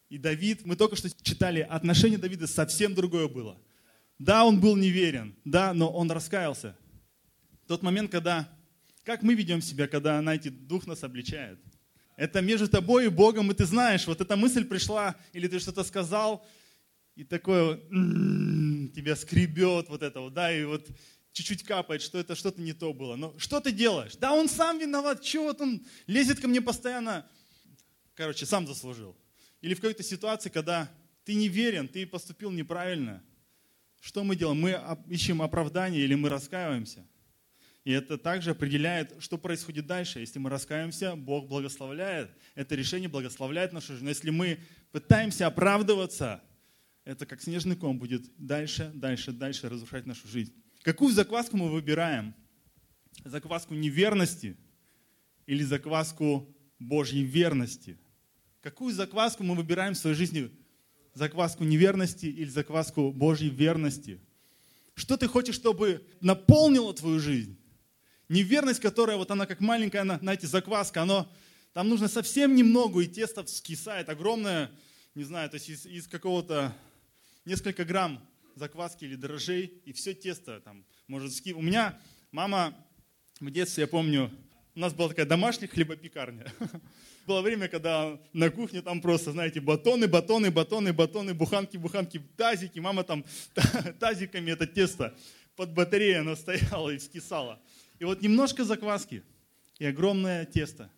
И 0.09 0.17
Давид, 0.17 0.65
мы 0.65 0.77
только 0.77 0.95
что 0.95 1.11
читали, 1.25 1.67
отношение 1.69 2.19
Давида 2.19 2.47
совсем 2.47 2.95
другое 2.95 3.27
было. 3.27 3.61
Да, 4.21 4.45
он 4.45 4.61
был 4.61 4.77
неверен, 4.77 5.35
да, 5.45 5.75
но 5.75 5.91
он 5.91 6.09
раскаялся. 6.09 6.77
Тот 7.67 7.83
момент, 7.83 8.13
когда, 8.13 8.49
как 9.03 9.25
мы 9.25 9.35
ведем 9.35 9.61
себя, 9.61 9.89
когда, 9.89 10.21
знаете, 10.21 10.51
Дух 10.51 10.87
нас 10.87 11.03
обличает– 11.03 11.59
это 12.19 12.41
между 12.41 12.69
тобой 12.69 13.07
и 13.07 13.09
Богом, 13.09 13.51
и 13.53 13.55
ты 13.55 13.65
знаешь, 13.65 14.07
вот 14.09 14.21
эта 14.21 14.37
мысль 14.37 14.65
пришла, 14.65 15.15
или 15.33 15.47
ты 15.47 15.61
что-то 15.61 15.85
сказал, 15.85 16.45
и 17.15 17.23
такое 17.23 17.77
м-м, 17.91 18.91
тебя 18.91 19.15
скребет 19.15 19.89
вот 19.89 20.03
это 20.03 20.21
вот, 20.21 20.35
да, 20.35 20.53
и 20.53 20.65
вот 20.65 20.85
чуть-чуть 21.31 21.63
капает, 21.63 22.03
что 22.03 22.19
это 22.19 22.35
что-то 22.35 22.61
не 22.61 22.73
то 22.73 22.93
было. 22.93 23.15
Но 23.15 23.39
что 23.39 23.61
ты 23.61 23.71
делаешь? 23.71 24.17
Да 24.17 24.33
он 24.33 24.49
сам 24.49 24.81
виноват, 24.81 25.23
чего 25.23 25.45
вот 25.45 25.61
он 25.61 25.87
лезет 26.09 26.41
ко 26.41 26.49
мне 26.49 26.61
постоянно. 26.61 27.25
Короче, 28.15 28.47
сам 28.47 28.67
заслужил. 28.67 29.17
Или 29.61 29.75
в 29.75 29.81
какой-то 29.81 30.03
ситуации, 30.03 30.51
когда 30.51 30.91
ты 31.23 31.35
не 31.35 31.47
верен, 31.47 31.87
ты 31.87 32.05
поступил 32.05 32.51
неправильно. 32.51 33.23
Что 34.01 34.25
мы 34.25 34.35
делаем? 34.35 34.61
Мы 34.61 34.81
ищем 35.09 35.41
оправдание 35.41 36.03
или 36.03 36.17
мы 36.17 36.29
раскаиваемся? 36.29 37.07
И 37.89 37.91
это 37.91 38.19
также 38.19 38.51
определяет, 38.51 39.15
что 39.19 39.39
происходит 39.39 39.87
дальше. 39.87 40.21
Если 40.21 40.39
мы 40.39 40.51
раскаемся, 40.51 41.17
Бог 41.17 41.49
благословляет. 41.49 42.31
Это 42.55 42.75
решение 42.75 43.09
благословляет 43.09 43.73
нашу 43.73 43.95
жизнь. 43.95 44.05
Но 44.05 44.11
если 44.11 44.29
мы 44.29 44.61
пытаемся 44.93 45.47
оправдываться, 45.47 46.43
это 47.07 47.25
как 47.25 47.41
снежный 47.41 47.77
ком 47.77 47.99
будет 47.99 48.31
дальше, 48.37 48.91
дальше, 48.95 49.33
дальше 49.33 49.71
разрушать 49.71 50.05
нашу 50.05 50.29
жизнь. 50.29 50.53
Какую 50.83 51.15
закваску 51.15 51.57
мы 51.57 51.71
выбираем? 51.71 52.35
Закваску 53.25 53.73
неверности 53.73 54.59
или 55.47 55.63
закваску 55.63 56.55
Божьей 56.79 57.23
верности? 57.23 57.97
Какую 58.61 58.93
закваску 58.93 59.45
мы 59.45 59.55
выбираем 59.55 59.95
в 59.95 59.97
своей 59.97 60.15
жизни? 60.15 60.51
Закваску 61.15 61.65
неверности 61.65 62.27
или 62.27 62.51
закваску 62.51 63.13
Божьей 63.13 63.49
верности? 63.49 64.21
Что 64.95 65.17
ты 65.17 65.27
хочешь, 65.27 65.55
чтобы 65.55 66.07
наполнило 66.21 66.93
твою 66.93 67.19
жизнь? 67.19 67.58
Неверность, 68.29 68.81
которая 68.81 69.17
вот 69.17 69.31
она 69.31 69.47
как 69.47 69.61
маленькая, 69.61 70.01
она, 70.01 70.19
знаете, 70.19 70.47
закваска, 70.47 71.03
оно, 71.03 71.31
там 71.73 71.89
нужно 71.89 72.09
совсем 72.09 72.55
немного, 72.55 73.01
и 73.01 73.07
тесто 73.07 73.47
скисает 73.47 74.09
огромное, 74.09 74.71
не 75.15 75.25
знаю, 75.25 75.49
то 75.49 75.55
есть 75.55 75.71
из, 75.71 75.87
из 75.87 76.07
какого-то 76.07 76.75
несколько 77.47 77.85
грамм 77.85 78.21
закваски 78.55 79.05
или 79.05 79.15
дрожжей, 79.15 79.81
и 79.85 79.93
все 79.93 80.13
тесто 80.13 80.61
там 80.61 80.85
может 81.07 81.33
ски. 81.33 81.55
У 81.55 81.63
меня 81.63 81.99
мама 82.31 82.75
в 83.41 83.51
детстве, 83.51 83.83
я 83.83 83.89
помню, 83.89 84.31
у 84.75 84.81
нас 84.81 84.93
была 84.93 85.09
такая 85.09 85.27
домашняя 85.27 85.69
хлебопекарня. 85.69 86.53
Было 87.27 87.43
время, 87.43 87.69
когда 87.69 88.19
на 88.33 88.49
кухне 88.49 88.81
там 88.81 89.03
просто, 89.03 89.33
знаете, 89.33 89.61
батоны, 89.61 90.07
батоны, 90.07 90.51
батоны, 90.51 90.95
батоны, 90.95 91.35
буханки, 91.35 91.77
буханки, 91.77 92.23
тазики. 92.39 92.79
Мама 92.79 93.05
там 93.05 93.23
тазиками 94.01 94.53
это 94.53 94.67
тесто 94.67 95.15
под 95.59 95.73
батареей 95.73 96.21
оно 96.21 96.37
стояло 96.37 96.91
и 96.91 97.01
скисало. 97.01 97.61
И 97.99 98.05
вот 98.05 98.23
немножко 98.23 98.65
закваски 98.65 99.25
и 99.79 99.85
огромное 99.85 100.45
тесто. 100.45 100.91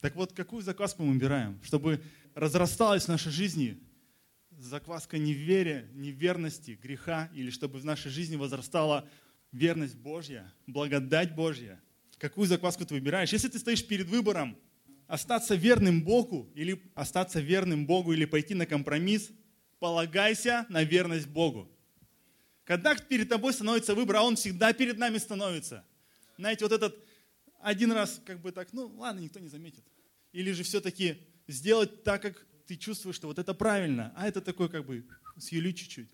Так 0.00 0.14
вот, 0.14 0.32
какую 0.32 0.62
закваску 0.62 1.02
мы 1.02 1.12
выбираем? 1.12 1.60
Чтобы 1.62 2.02
разрасталась 2.34 3.04
в 3.04 3.08
нашей 3.08 3.32
жизни 3.32 3.78
закваска 4.50 5.18
неверия, 5.18 5.88
неверности, 5.92 6.78
греха, 6.82 7.30
или 7.34 7.50
чтобы 7.50 7.78
в 7.78 7.84
нашей 7.84 8.10
жизни 8.10 8.36
возрастала 8.36 9.08
верность 9.52 9.96
Божья, 9.96 10.52
благодать 10.66 11.34
Божья. 11.34 11.80
Какую 12.18 12.46
закваску 12.48 12.84
ты 12.84 12.94
выбираешь? 12.94 13.32
Если 13.32 13.48
ты 13.48 13.58
стоишь 13.58 13.86
перед 13.86 14.08
выбором 14.08 14.56
остаться 15.06 15.54
верным 15.54 16.02
Богу 16.02 16.50
или 16.54 16.82
остаться 16.94 17.40
верным 17.40 17.86
Богу 17.86 18.12
или 18.12 18.24
пойти 18.24 18.54
на 18.54 18.66
компромисс, 18.66 19.30
полагайся 19.78 20.66
на 20.68 20.82
верность 20.82 21.28
Богу. 21.28 21.70
Когда 22.64 22.94
перед 22.94 23.28
тобой 23.28 23.52
становится 23.52 23.94
выбор, 23.94 24.16
а 24.16 24.22
он 24.22 24.36
всегда 24.36 24.72
перед 24.72 24.98
нами 24.98 25.18
становится– 25.18 25.84
знаете, 26.38 26.64
вот 26.64 26.72
этот 26.72 26.96
один 27.60 27.92
раз 27.92 28.20
как 28.24 28.40
бы 28.40 28.52
так, 28.52 28.72
ну 28.72 28.86
ладно, 28.96 29.20
никто 29.20 29.40
не 29.40 29.48
заметит. 29.48 29.84
Или 30.32 30.52
же 30.52 30.62
все-таки 30.62 31.18
сделать 31.48 32.04
так, 32.04 32.22
как 32.22 32.46
ты 32.66 32.76
чувствуешь, 32.76 33.16
что 33.16 33.26
вот 33.26 33.38
это 33.38 33.54
правильно, 33.54 34.12
а 34.16 34.28
это 34.28 34.40
такой 34.40 34.68
как 34.68 34.86
бы 34.86 35.04
съюли 35.36 35.72
чуть-чуть. 35.72 36.10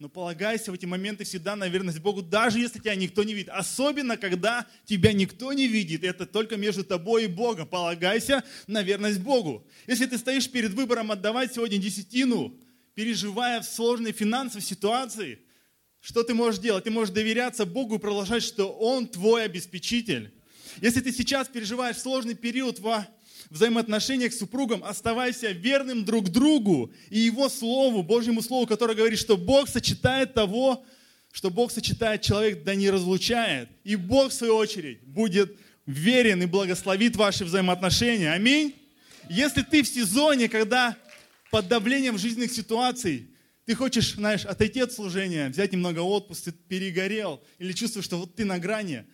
Но 0.00 0.08
полагайся 0.08 0.70
в 0.70 0.74
эти 0.74 0.86
моменты 0.86 1.24
всегда 1.24 1.56
на 1.56 1.68
верность 1.68 1.98
Богу, 1.98 2.22
даже 2.22 2.60
если 2.60 2.78
тебя 2.78 2.94
никто 2.94 3.24
не 3.24 3.34
видит. 3.34 3.50
Особенно, 3.50 4.16
когда 4.16 4.66
тебя 4.84 5.12
никто 5.12 5.52
не 5.52 5.66
видит, 5.66 6.04
это 6.04 6.24
только 6.24 6.56
между 6.56 6.84
тобой 6.84 7.24
и 7.24 7.26
Богом. 7.26 7.66
Полагайся 7.66 8.44
на 8.68 8.82
верность 8.82 9.20
Богу. 9.20 9.66
Если 9.88 10.06
ты 10.06 10.18
стоишь 10.18 10.48
перед 10.50 10.72
выбором 10.72 11.10
отдавать 11.10 11.52
сегодня 11.52 11.78
десятину, 11.78 12.56
переживая 12.94 13.60
в 13.60 13.64
сложной 13.64 14.12
финансовой 14.12 14.62
ситуации– 14.62 15.40
что 16.00 16.22
ты 16.22 16.34
можешь 16.34 16.60
делать? 16.60 16.84
Ты 16.84 16.90
можешь 16.90 17.14
доверяться 17.14 17.66
Богу 17.66 17.96
и 17.96 17.98
продолжать, 17.98 18.42
что 18.42 18.68
Он 18.68 19.06
твой 19.06 19.44
обеспечитель. 19.44 20.32
Если 20.80 21.00
ты 21.00 21.12
сейчас 21.12 21.48
переживаешь 21.48 21.98
сложный 21.98 22.34
период 22.34 22.78
во 22.78 23.06
взаимоотношениях 23.50 24.32
с 24.32 24.38
супругом, 24.38 24.84
оставайся 24.84 25.50
верным 25.50 26.04
друг 26.04 26.28
другу 26.28 26.92
и 27.10 27.18
Его 27.18 27.48
Слову, 27.48 28.02
Божьему 28.02 28.42
Слову, 28.42 28.66
которое 28.66 28.94
говорит, 28.94 29.18
что 29.18 29.36
Бог 29.36 29.68
сочетает 29.68 30.34
того, 30.34 30.84
что 31.32 31.50
Бог 31.50 31.72
сочетает 31.72 32.22
человек, 32.22 32.62
да 32.64 32.74
не 32.74 32.90
разлучает. 32.90 33.68
И 33.84 33.96
Бог, 33.96 34.30
в 34.30 34.34
свою 34.34 34.56
очередь, 34.56 35.02
будет 35.02 35.56
верен 35.86 36.42
и 36.42 36.46
благословит 36.46 37.16
ваши 37.16 37.44
взаимоотношения. 37.44 38.32
Аминь. 38.32 38.74
Если 39.28 39.62
ты 39.62 39.82
в 39.82 39.88
сезоне, 39.88 40.48
когда 40.48 40.96
под 41.50 41.68
давлением 41.68 42.18
жизненных 42.18 42.52
ситуаций 42.52 43.28
ты 43.68 43.74
хочешь, 43.74 44.14
знаешь, 44.14 44.46
отойти 44.46 44.80
от 44.80 44.92
служения, 44.92 45.50
взять 45.50 45.72
немного 45.72 46.00
отпуска, 46.00 46.52
ты 46.52 46.58
перегорел, 46.68 47.42
или 47.58 47.72
чувствуешь, 47.72 48.06
что 48.06 48.16
вот 48.16 48.34
ты 48.34 48.46
на 48.46 48.58
грани. 48.58 49.04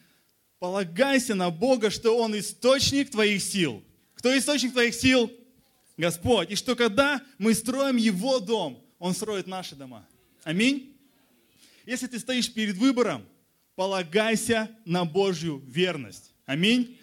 Полагайся 0.60 1.34
на 1.34 1.50
Бога, 1.50 1.90
что 1.90 2.16
Он 2.16 2.38
источник 2.38 3.10
твоих 3.10 3.42
сил. 3.42 3.82
Кто 4.14 4.38
источник 4.38 4.70
твоих 4.70 4.94
сил? 4.94 5.28
Господь. 5.96 6.52
И 6.52 6.54
что 6.54 6.76
когда 6.76 7.20
мы 7.36 7.52
строим 7.52 7.96
Его 7.96 8.38
дом, 8.38 8.80
Он 9.00 9.12
строит 9.12 9.48
наши 9.48 9.74
дома. 9.74 10.06
Аминь. 10.44 10.96
Если 11.84 12.06
ты 12.06 12.20
стоишь 12.20 12.54
перед 12.54 12.76
выбором, 12.76 13.26
полагайся 13.74 14.70
на 14.84 15.04
Божью 15.04 15.64
верность. 15.66 16.32
Аминь. 16.46 16.96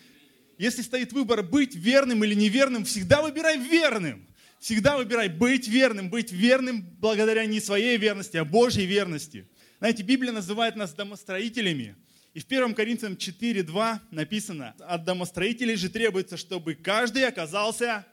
Если 0.58 0.84
стоит 0.84 1.12
выбор 1.12 1.44
быть 1.44 1.76
верным 1.76 2.24
или 2.24 2.34
неверным, 2.34 2.86
всегда 2.86 3.22
выбирай 3.22 3.58
верным. 3.58 4.26
Всегда 4.62 4.96
выбирай 4.96 5.28
быть 5.28 5.68
верным, 5.68 6.12
быть 6.12 6.32
верным 6.32 6.84
благодаря 7.00 7.48
не 7.48 7.60
своей 7.60 7.98
верности, 7.98 8.38
а 8.38 8.46
Божьей 8.46 8.86
верности. 8.86 9.50
Знаете, 9.80 10.04
Библия 10.04 10.32
называет 10.32 10.76
нас 10.76 10.94
домостроителями. 10.94 11.96
И 12.36 12.40
в 12.40 12.46
1 12.46 12.76
Коринфянам 12.76 13.16
4.2 13.16 14.00
написано, 14.12 14.76
от 14.82 15.04
домостроителей 15.04 15.76
же 15.76 15.90
требуется, 15.90 16.38
чтобы 16.38 16.76
каждый 16.76 17.28
оказался 17.28 18.06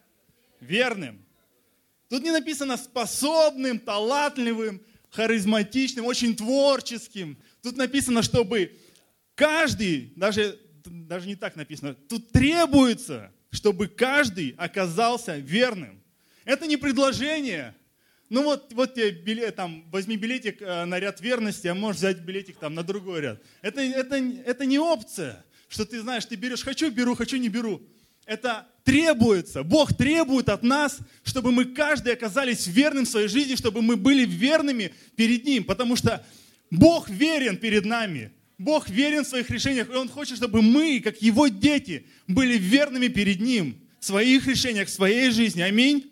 верным. 0.59 1.23
Тут 2.09 2.23
не 2.23 2.31
написано 2.31 2.79
способным, 2.79 3.79
талантливым, 3.79 4.81
харизматичным, 5.11 6.07
очень 6.07 6.35
творческим. 6.35 7.37
Тут 7.63 7.77
написано, 7.77 8.23
чтобы 8.23 8.75
каждый, 9.35 10.15
даже, 10.17 10.59
даже 10.87 11.29
не 11.29 11.37
так 11.37 11.57
написано, 11.57 11.93
тут 11.93 12.33
требуется, 12.33 13.31
чтобы 13.51 13.87
каждый 13.87 14.55
оказался 14.57 15.37
верным. 15.37 15.98
Это 16.49 16.67
не 16.67 16.79
предложение. 16.79 17.75
Ну 18.31 18.43
вот, 18.43 18.73
вот 18.73 18.95
тебе 18.95 19.11
билет, 19.11 19.57
там, 19.57 19.85
возьми 19.91 20.17
билетик 20.17 20.63
э, 20.63 20.87
на 20.87 20.99
ряд 20.99 21.21
верности, 21.21 21.67
а 21.67 21.75
можешь 21.75 21.99
взять 21.99 22.21
билетик 22.21 22.57
там 22.57 22.75
на 22.75 22.83
другой 22.83 23.21
ряд. 23.21 23.43
Это, 23.61 23.83
это, 23.83 24.17
это 24.17 24.65
не 24.65 24.79
опция, 24.79 25.45
что 25.69 25.85
ты 25.85 26.01
знаешь, 26.01 26.25
ты 26.25 26.37
берешь, 26.37 26.63
хочу, 26.63 26.91
беру, 26.91 27.15
хочу, 27.17 27.37
не 27.37 27.51
беру. 27.51 27.83
Это 28.25 28.67
требуется. 28.83 29.63
Бог 29.63 29.95
требует 29.95 30.49
от 30.49 30.63
нас, 30.63 31.01
чтобы 31.23 31.53
мы 31.53 31.67
каждый 31.67 32.15
оказались 32.15 32.67
верным 32.67 33.05
в 33.05 33.09
своей 33.11 33.29
жизни, 33.29 33.55
чтобы 33.55 33.83
мы 33.83 33.97
были 33.97 34.25
верными 34.25 34.95
перед 35.17 35.45
Ним. 35.45 35.65
Потому 35.65 35.97
что 35.97 36.25
Бог 36.71 37.11
верен 37.11 37.59
перед 37.59 37.85
нами. 37.85 38.33
Бог 38.57 38.89
верен 38.89 39.25
в 39.25 39.29
своих 39.29 39.51
решениях, 39.51 39.91
и 39.91 39.97
Он 39.97 40.09
хочет, 40.09 40.39
чтобы 40.39 40.63
мы, 40.63 41.01
как 41.01 41.21
Его 41.21 41.49
дети, 41.49 42.07
были 42.27 42.57
верными 42.57 43.09
перед 43.09 43.39
Ним 43.39 43.79
в 44.01 44.07
своих 44.07 44.47
решениях, 44.47 44.89
в 44.89 44.93
своей 44.93 45.31
жизни. 45.31 45.61
Аминь. 45.61 46.11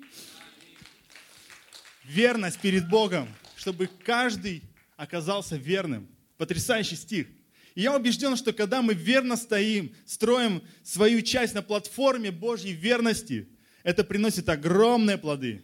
Верность 2.09 2.61
перед 2.61 2.89
Богом, 2.89 3.29
чтобы 3.57 3.89
каждый 4.05 4.63
оказался 4.97 5.57
верным. 5.57 6.09
Потрясающий 6.37 6.97
стих. 6.97 7.27
И 7.75 7.83
я 7.83 7.97
убежден, 7.97 8.37
что 8.37 8.53
когда 8.53 8.83
мы 8.83 8.95
верно 8.95 9.37
стоим, 9.37 9.95
строим 10.05 10.63
свою 10.83 11.23
часть 11.23 11.55
на 11.55 11.63
платформе 11.63 12.31
Божьей 12.31 12.73
верности, 12.73 13.49
это 13.83 14.05
приносит 14.05 14.49
огромные 14.49 15.19
плоды. 15.19 15.63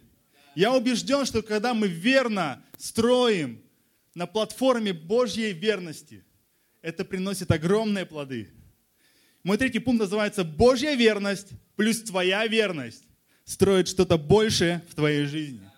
Я 0.55 0.73
убежден, 0.73 1.25
что 1.25 1.41
когда 1.41 1.73
мы 1.73 1.87
верно 1.87 2.63
строим 2.77 3.61
на 4.13 4.27
платформе 4.27 4.93
Божьей 4.93 5.53
верности– 5.53 6.23
это 6.83 7.05
приносит 7.05 7.49
огромные 7.49 8.05
плоды. 8.05 8.49
Мой 9.41 9.57
третий 9.57 9.79
пункт 9.79 10.01
называется 10.01 10.43
«Божья 10.43 10.93
верность 10.93 11.47
плюс 11.75 12.01
твоя 12.03 12.45
верность 12.45 13.03
строит 13.45 13.87
что-то 13.87 14.17
большее 14.17 14.83
в 14.89 14.95
твоей 14.95 15.25
жизни». 15.25 15.72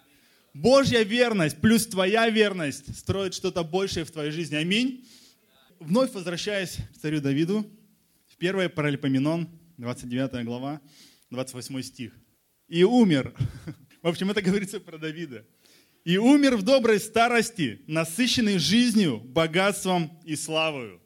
Божья 0.56 1.04
верность 1.04 1.60
плюс 1.60 1.86
твоя 1.86 2.30
верность 2.30 2.98
строит 2.98 3.34
что-то 3.34 3.66
большее 3.66 4.06
в 4.06 4.12
твоей 4.12 4.32
жизни. 4.32 4.56
Аминь. 4.56 5.06
Вновь 5.82 6.14
возвращаясь 6.14 6.78
к 6.96 7.02
царю 7.02 7.20
Давиду, 7.20 7.70
в 8.28 8.38
1 8.38 8.70
Паралипоменон, 8.70 9.50
29 9.78 10.46
глава, 10.46 10.80
28 11.30 11.82
стих. 11.82 12.14
«И 12.70 12.86
умер». 12.86 13.36
В 14.02 14.08
общем, 14.08 14.32
это 14.32 14.42
говорится 14.42 14.80
про 14.80 14.98
Давида 14.98 15.46
и 16.06 16.18
умер 16.18 16.56
в 16.56 16.62
доброй 16.62 17.02
старости, 17.02 17.82
насыщенный 17.88 18.58
жизнью, 18.58 19.18
богатством 19.18 20.18
и 20.24 20.38
славою. 20.38 21.02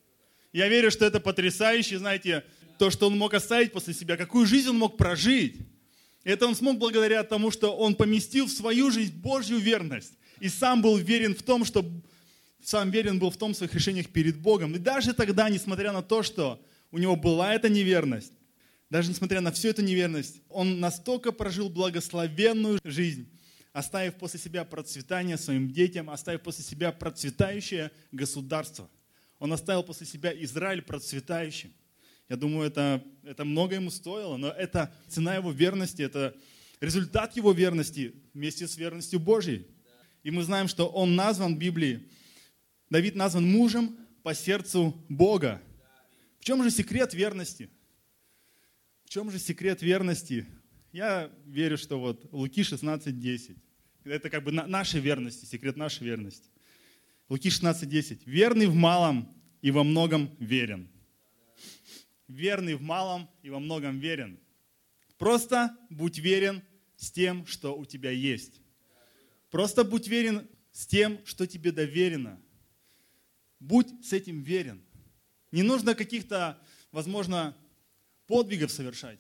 Я 0.54 0.68
верю, 0.68 0.92
что 0.92 1.06
это 1.06 1.20
потрясающе, 1.20 1.98
знаете, 1.98 2.44
то, 2.78 2.92
что 2.92 3.08
он 3.08 3.18
мог 3.18 3.34
оставить 3.34 3.72
после 3.72 3.96
себя, 3.96 4.16
какую 4.16 4.46
жизнь 4.46 4.70
он 4.70 4.78
мог 4.78 4.98
прожить. 4.98 5.58
Это 6.30 6.48
он 6.48 6.56
смог 6.56 6.78
благодаря 6.78 7.24
тому, 7.24 7.50
что 7.50 7.76
он 7.76 7.96
поместил 7.96 8.46
в 8.46 8.52
свою 8.52 8.92
жизнь 8.92 9.15
Божью 9.15 9.58
верность. 9.58 10.13
И 10.39 10.48
сам 10.48 10.82
был 10.82 10.98
верен 10.98 11.36
в 11.36 11.42
том, 11.42 11.65
что 11.65 11.84
сам 12.63 12.92
верен 12.92 13.20
был 13.20 13.32
в 13.32 13.38
том 13.38 13.54
в 13.54 13.58
своих 13.58 13.74
решениях 13.74 14.10
перед 14.10 14.38
Богом. 14.38 14.76
И 14.76 14.80
даже 14.80 15.13
тогда, 15.13 15.50
несмотря 15.50 15.92
на 15.92 16.02
то, 16.02 16.24
что 16.24 16.63
у 16.92 16.98
него 16.98 17.15
была 17.15 17.56
эта 17.56 17.68
неверность, 17.68 18.34
даже 18.89 19.10
несмотря 19.10 19.42
на 19.42 19.52
всю 19.52 19.70
эту 19.70 19.82
неверность, 19.82 20.42
он 20.50 20.80
настолько 20.80 21.32
прожил 21.32 21.70
благословенную 21.70 22.80
жизнь, 22.84 23.30
оставив 23.74 24.15
после 24.15 24.39
себя 24.39 24.63
процветание 24.65 25.38
своим 25.38 25.72
детям, 25.72 26.10
оставив 26.10 26.42
после 26.42 26.63
себя 26.63 26.92
процветающее 26.92 27.92
государство. 28.12 28.89
Он 29.39 29.54
оставил 29.54 29.84
после 29.84 30.06
себя 30.06 30.32
Израиль 30.44 30.82
процветающим. 30.82 31.74
Я 32.30 32.36
думаю, 32.36 32.68
это, 32.68 33.04
это 33.24 33.44
много 33.44 33.76
ему 33.76 33.89
стоило, 33.89 34.38
но 34.38 34.50
это 34.50 34.94
цена 35.08 35.36
его 35.36 35.52
верности, 35.52 36.04
это 36.04 36.36
результат 36.80 37.36
его 37.36 37.52
верности 37.52 38.13
вместе 38.36 38.68
с 38.68 38.78
верностью 38.78 39.20
Божьей. 39.20 39.65
И 40.22 40.30
мы 40.30 40.44
знаем, 40.44 40.68
что 40.68 40.88
он 40.88 41.15
назван 41.15 41.56
в 41.56 41.58
Библии, 41.58 42.08
Давид 42.89 43.15
назван 43.15 43.50
мужем 43.50 43.98
по 44.22 44.36
сердцу 44.36 44.96
Бога. 45.10 45.62
В 46.39 46.46
чем 46.46 46.63
же 46.63 46.70
секрет 46.70 47.15
верности? 47.15 47.70
В 49.06 49.10
чем 49.10 49.32
же 49.32 49.39
секрет 49.39 49.82
верности? 49.82 50.46
Я 50.92 51.32
верю, 51.46 51.78
что 51.78 52.00
вот 52.00 52.32
Луки 52.32 52.62
16.10. 52.62 53.58
Это 54.04 54.30
как 54.30 54.44
бы 54.44 54.52
нашей 54.52 55.00
верности, 55.00 55.46
секрет 55.46 55.78
нашей 55.78 56.04
верности. 56.04 56.50
Луки 57.28 57.50
16.10. 57.50 58.22
Верный 58.26 58.68
в 58.68 58.76
малом 58.76 59.36
и 59.62 59.72
во 59.72 59.84
многом 59.84 60.36
верен. 60.39 60.89
Верный 62.30 62.76
в 62.76 62.82
малом 62.82 63.30
и 63.44 63.50
во 63.50 63.60
многом 63.60 64.00
верен. 64.00 64.39
Просто 65.18 65.76
будь 65.89 66.18
верен 66.20 66.63
с 66.96 67.12
тем, 67.12 67.46
что 67.46 67.78
у 67.78 67.86
тебя 67.86 68.12
есть. 68.12 68.62
Просто 69.52 69.84
будь 69.84 70.08
верен 70.08 70.48
с 70.72 70.88
тем, 70.88 71.20
что 71.26 71.46
тебе 71.46 71.74
доверено. 71.74 72.42
Будь 73.60 74.06
с 74.06 74.13
этим 74.13 74.42
верен. 74.42 74.82
Не 75.52 75.63
нужно 75.63 75.96
каких-то, 75.96 76.58
возможно, 76.94 77.58
подвигов 78.28 78.72
совершать. 78.72 79.20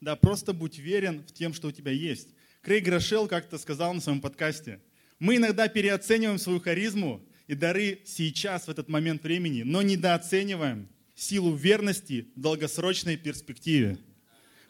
Да, 0.00 0.14
просто 0.14 0.52
будь 0.52 0.78
верен 0.78 1.24
в 1.26 1.32
тем, 1.32 1.54
что 1.54 1.68
у 1.68 1.72
тебя 1.72 1.90
есть. 1.90 2.28
Крейг 2.60 2.86
Рошел 2.86 3.26
как-то 3.26 3.58
сказал 3.58 3.94
на 3.94 4.00
своем 4.00 4.20
подкасте, 4.20 4.82
мы 5.18 5.36
иногда 5.36 5.68
переоцениваем 5.68 6.38
свою 6.38 6.60
харизму 6.60 7.26
и 7.46 7.54
дары 7.54 8.02
сейчас, 8.04 8.66
в 8.66 8.70
этот 8.70 8.88
момент 8.88 9.22
времени, 9.22 9.62
но 9.62 9.80
недооцениваем 9.80 10.88
силу 11.16 11.54
верности 11.54 12.28
в 12.36 12.40
долгосрочной 12.40 13.16
перспективе. 13.16 13.98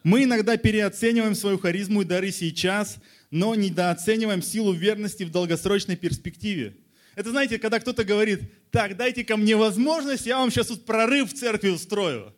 Мы 0.03 0.23
иногда 0.23 0.57
переоцениваем 0.57 1.35
свою 1.35 1.59
харизму 1.59 2.01
и 2.01 2.05
дары 2.05 2.31
сейчас, 2.31 2.97
но 3.29 3.53
недооцениваем 3.53 4.41
силу 4.41 4.73
верности 4.73 5.23
в 5.23 5.31
долгосрочной 5.31 5.97
перспективе. 5.97 6.77
Это 7.13 7.29
знаете, 7.29 7.59
когда 7.59 7.79
кто-то 7.79 8.03
говорит, 8.03 8.41
так, 8.71 8.97
дайте 8.97 9.23
ко 9.23 9.37
мне 9.37 9.55
возможность, 9.55 10.25
я 10.25 10.37
вам 10.37 10.49
сейчас 10.49 10.67
тут 10.67 10.85
прорыв 10.85 11.31
в 11.31 11.37
церкви 11.37 11.69
устрою. 11.69 12.33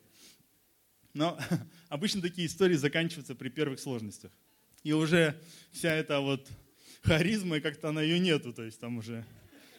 Но 1.14 1.40
Обычно 1.90 2.22
такие 2.22 2.48
истории 2.48 2.76
заканчиваются 2.76 3.34
при 3.34 3.50
первых 3.50 3.80
сложностях. 3.80 4.32
И 4.84 4.94
уже 4.94 5.36
вся 5.72 5.92
эта 5.92 6.20
вот 6.20 6.48
харизма, 7.02 7.58
и 7.58 7.62
как-то 7.62 7.90
она 7.90 8.04
ее 8.04 8.20
нету, 8.20 8.54
то 8.54 8.64
есть 8.64 8.80
там 8.80 9.00
уже 9.00 9.26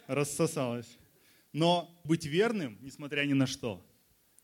рассосалась. 0.09 0.99
Но 1.53 2.01
быть 2.05 2.27
верным, 2.27 2.77
несмотря 2.83 3.25
ни 3.25 3.33
на 3.33 3.47
что, 3.47 3.87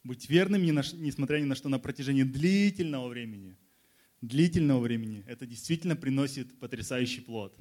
быть 0.07 0.29
верным, 0.29 0.65
несмотря 0.65 1.39
ни 1.39 1.45
на 1.45 1.55
что, 1.55 1.69
на 1.69 1.79
протяжении 1.79 2.23
длительного 2.23 3.09
времени, 3.09 3.57
длительного 4.21 4.81
времени, 4.81 5.25
это 5.27 5.47
действительно 5.47 5.97
приносит 5.97 6.59
потрясающий 6.59 7.21
плод. 7.21 7.57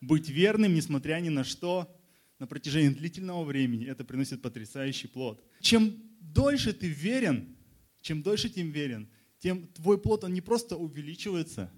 Быть 0.00 0.28
верным, 0.28 0.74
несмотря 0.74 1.20
ни 1.20 1.28
на 1.28 1.44
что, 1.44 1.94
на 2.38 2.46
протяжении 2.46 2.90
длительного 2.90 3.44
времени, 3.44 3.86
это 3.86 4.04
приносит 4.04 4.42
потрясающий 4.42 5.08
плод. 5.08 5.42
Чем 5.60 5.94
дольше 6.20 6.72
ты 6.72 6.88
верен, 6.88 7.56
чем 8.00 8.22
дольше 8.22 8.50
ты 8.50 8.62
верен, 8.62 9.08
тем 9.38 9.66
твой 9.68 9.98
плод, 9.98 10.24
он 10.24 10.34
не 10.34 10.40
просто 10.40 10.76
увеличивается, 10.76 11.70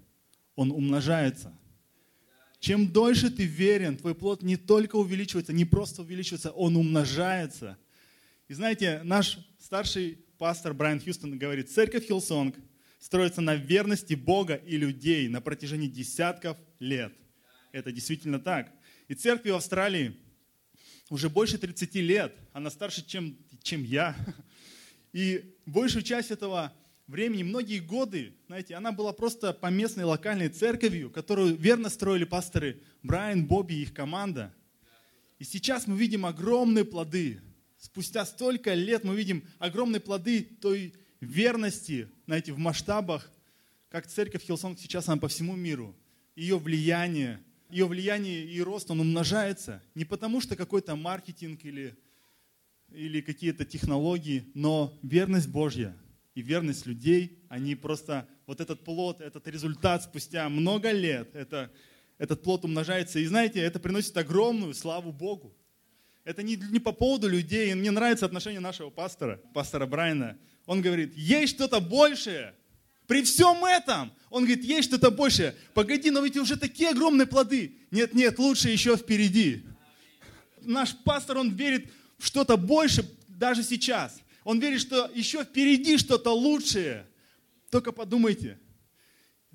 он 0.55 0.71
умножается. 0.71 1.57
Чем 2.59 2.91
дольше 2.91 3.29
ты 3.29 3.45
верен, 3.45 3.97
твой 3.97 4.15
плод 4.15 4.41
не 4.41 4.57
только 4.57 4.95
увеличивается, 4.95 5.53
не 5.53 5.65
просто 5.65 6.01
увеличивается, 6.01 6.51
он 6.51 6.75
умножается. 6.75 7.77
И 8.47 8.53
знаете, 8.53 9.01
наш 9.03 9.39
старший 9.59 10.19
пастор 10.37 10.73
Брайан 10.73 11.01
Хьюстон 11.01 11.37
говорит, 11.37 11.69
церковь 11.69 12.07
Хиллсонг 12.07 12.55
строится 12.99 13.41
на 13.41 13.55
верности 13.55 14.13
Бога 14.13 14.55
и 14.55 14.77
людей 14.77 15.27
на 15.27 15.41
протяжении 15.41 15.87
десятков 15.87 16.57
лет. 16.79 17.13
Это 17.73 17.91
действительно 17.91 18.39
так. 18.39 18.71
И 19.09 19.15
церкви 19.15 19.49
в 19.49 19.55
Австралии 19.55 20.15
уже 21.09 21.29
больше 21.29 21.57
30 21.57 21.95
лет, 21.95 22.35
она 22.53 22.69
старше, 22.69 23.05
чем, 23.05 23.37
чем 23.61 23.83
я. 23.83 24.15
И 25.13 25.55
большую 25.65 26.03
часть 26.03 26.31
этого 26.31 26.73
времени, 27.07 27.43
многие 27.43 27.79
годы, 27.79 28.33
знаете, 28.47 28.75
она 28.75 28.91
была 28.91 29.13
просто 29.13 29.53
поместной 29.53 30.03
локальной 30.03 30.49
церковью, 30.49 31.09
которую 31.09 31.55
верно 31.55 31.89
строили 31.89 32.25
пасторы 32.25 32.81
Брайан, 33.03 33.45
Бобби 33.45 33.73
и 33.73 33.81
их 33.83 33.93
команда. 33.93 34.53
И 35.39 35.43
сейчас 35.43 35.87
мы 35.87 35.97
видим 35.97 36.25
огромные 36.25 36.83
плоды. 36.83 37.41
Спустя 37.77 38.25
столько 38.25 38.73
лет 38.73 39.03
мы 39.03 39.15
видим 39.15 39.43
огромные 39.59 39.99
плоды 39.99 40.41
той 40.41 40.93
верности, 41.21 42.09
знаете, 42.25 42.53
в 42.53 42.57
масштабах, 42.57 43.31
как 43.89 44.07
церковь 44.07 44.43
Хилсонг 44.43 44.79
сейчас 44.79 45.07
она 45.07 45.17
по 45.17 45.27
всему 45.27 45.55
миру. 45.55 45.95
Ее 46.35 46.57
влияние, 46.57 47.43
ее 47.69 47.85
влияние 47.87 48.45
и 48.45 48.61
рост, 48.61 48.91
он 48.91 48.99
умножается. 48.99 49.81
Не 49.95 50.05
потому 50.05 50.41
что 50.41 50.55
какой-то 50.55 50.95
маркетинг 50.95 51.63
или, 51.63 51.97
или 52.89 53.21
какие-то 53.21 53.65
технологии, 53.65 54.49
но 54.53 54.97
верность 55.01 55.49
Божья– 55.49 55.95
и 56.37 56.43
верность 56.43 56.85
людей, 56.85 57.43
они 57.49 57.73
просто, 57.73 58.27
вот 58.45 58.61
этот 58.61 58.83
плод, 58.83 59.21
этот 59.21 59.47
результат 59.47 60.03
спустя 60.03 60.47
много 60.49 60.91
лет, 60.91 61.35
это, 61.35 61.71
этот 62.19 62.43
плод 62.43 62.63
умножается. 62.63 63.17
И 63.17 63.25
знаете, 63.25 63.59
это 63.59 63.79
приносит 63.79 64.15
огромную 64.17 64.75
славу 64.75 65.11
Богу. 65.11 65.57
Это 66.27 66.43
не, 66.43 66.57
не 66.57 66.79
по 66.79 66.91
поводу 66.91 67.29
людей. 67.29 67.73
Мне 67.73 67.89
нравится 67.89 68.25
отношение 68.25 68.59
нашего 68.59 68.89
пастора, 68.89 69.39
пастора 69.53 69.85
Брайана. 69.85 70.37
Он 70.65 70.81
говорит, 70.81 71.15
есть 71.15 71.55
что-то 71.55 71.79
большее. 71.79 72.53
При 73.07 73.23
всем 73.23 73.63
этом, 73.63 74.11
он 74.29 74.43
говорит, 74.43 74.65
есть 74.65 74.89
что-то 74.89 75.09
большее. 75.09 75.55
Погоди, 75.73 76.11
но 76.11 76.19
ведь 76.19 76.35
уже 76.35 76.57
такие 76.57 76.89
огромные 76.89 77.27
плоды. 77.27 77.77
Нет, 77.91 78.13
нет, 78.13 78.39
лучше 78.39 78.69
еще 78.69 78.97
впереди. 78.97 79.63
Наш 80.59 80.97
пастор, 80.97 81.37
он 81.37 81.55
верит 81.55 81.89
в 82.17 82.27
что-то 82.27 82.57
больше 82.57 83.09
даже 83.29 83.63
сейчас. 83.63 84.19
Он 84.43 84.59
верит, 84.59 84.81
что 84.81 85.09
еще 85.15 85.45
впереди 85.45 85.97
что-то 85.97 86.31
лучшее. 86.31 87.07
Только 87.71 87.93
подумайте. 87.93 88.59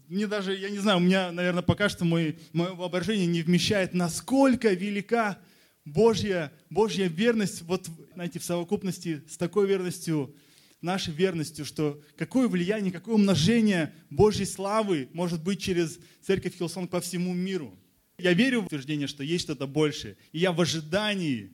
Мне 0.09 0.27
даже, 0.27 0.57
я 0.57 0.71
не 0.71 0.79
знаю, 0.79 0.97
у 0.97 1.03
меня, 1.03 1.33
наверное, 1.33 1.63
пока 1.63 1.91
что 1.91 2.07
мой, 2.07 2.39
мое 2.55 2.73
воображение 2.73 3.27
не 3.27 3.43
вмещает, 3.43 3.93
насколько 3.93 4.73
велика 4.73 5.39
Божья, 5.85 6.53
Божья 6.71 7.07
верность, 7.07 7.63
вот, 7.63 7.89
знаете, 8.15 8.39
в 8.39 8.45
совокупности 8.45 9.23
с 9.29 9.37
такой 9.37 9.67
верностью, 9.67 10.35
нашей 10.81 11.15
верностью, 11.15 11.65
что 11.65 12.01
какое 12.17 12.49
влияние, 12.49 12.93
какое 12.93 13.15
умножение 13.15 13.95
Божьей 14.11 14.47
славы 14.47 15.09
может 15.13 15.43
быть 15.43 15.61
через 15.63 15.99
церковь 16.21 16.57
Хилсон 16.59 16.89
по 16.89 17.01
всему 17.01 17.33
миру. 17.33 17.79
Я 18.19 18.33
верю 18.33 18.63
в 18.63 18.67
утверждение, 18.67 19.07
что 19.07 19.23
есть 19.23 19.45
что-то 19.45 19.67
большее. 19.67 20.17
И 20.33 20.39
я 20.39 20.53
в 20.53 20.61
ожидании 20.61 21.53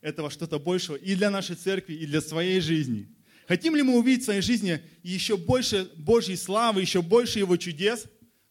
этого 0.00 0.30
что-то 0.30 0.58
большего 0.58 0.96
и 0.96 1.14
для 1.14 1.30
нашей 1.30 1.56
церкви, 1.56 1.94
и 1.94 2.06
для 2.06 2.20
своей 2.20 2.60
жизни. 2.60 3.08
Хотим 3.46 3.74
ли 3.74 3.82
мы 3.82 3.98
увидеть 3.98 4.22
в 4.22 4.24
своей 4.26 4.42
жизни 4.42 4.80
еще 5.02 5.36
больше 5.36 5.90
Божьей 5.96 6.36
славы, 6.36 6.80
еще 6.80 7.02
больше 7.02 7.38
Его 7.38 7.56
чудес? 7.56 8.06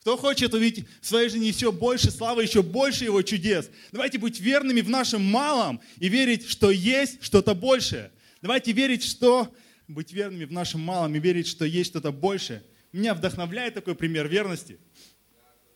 Кто 0.07 0.15
хочет 0.15 0.53
увидеть 0.53 0.85
в 1.01 1.05
своей 1.05 1.27
жизни 1.27 1.47
еще 1.47 1.69
больше 1.69 2.11
славы, 2.11 2.43
еще 2.43 2.63
больше 2.63 3.03
Его 3.03 3.21
чудес? 3.23 3.69
Давайте 3.91 4.17
быть 4.17 4.39
верными 4.39 4.79
в 4.79 4.89
нашем 4.89 5.21
малом 5.21 5.81
и 5.97 6.07
верить, 6.07 6.47
что 6.47 6.71
есть 6.71 7.21
что-то 7.21 7.53
большее. 7.53 8.13
Давайте 8.41 8.71
верить, 8.71 9.03
что 9.03 9.53
быть 9.89 10.13
верными 10.13 10.45
в 10.45 10.51
нашем 10.53 10.79
малом 10.79 11.13
и 11.13 11.19
верить, 11.19 11.45
что 11.45 11.65
есть 11.65 11.89
что-то 11.89 12.13
большее. 12.13 12.63
Меня 12.93 13.13
вдохновляет 13.13 13.73
такой 13.73 13.95
пример 13.95 14.29
верности. 14.29 14.79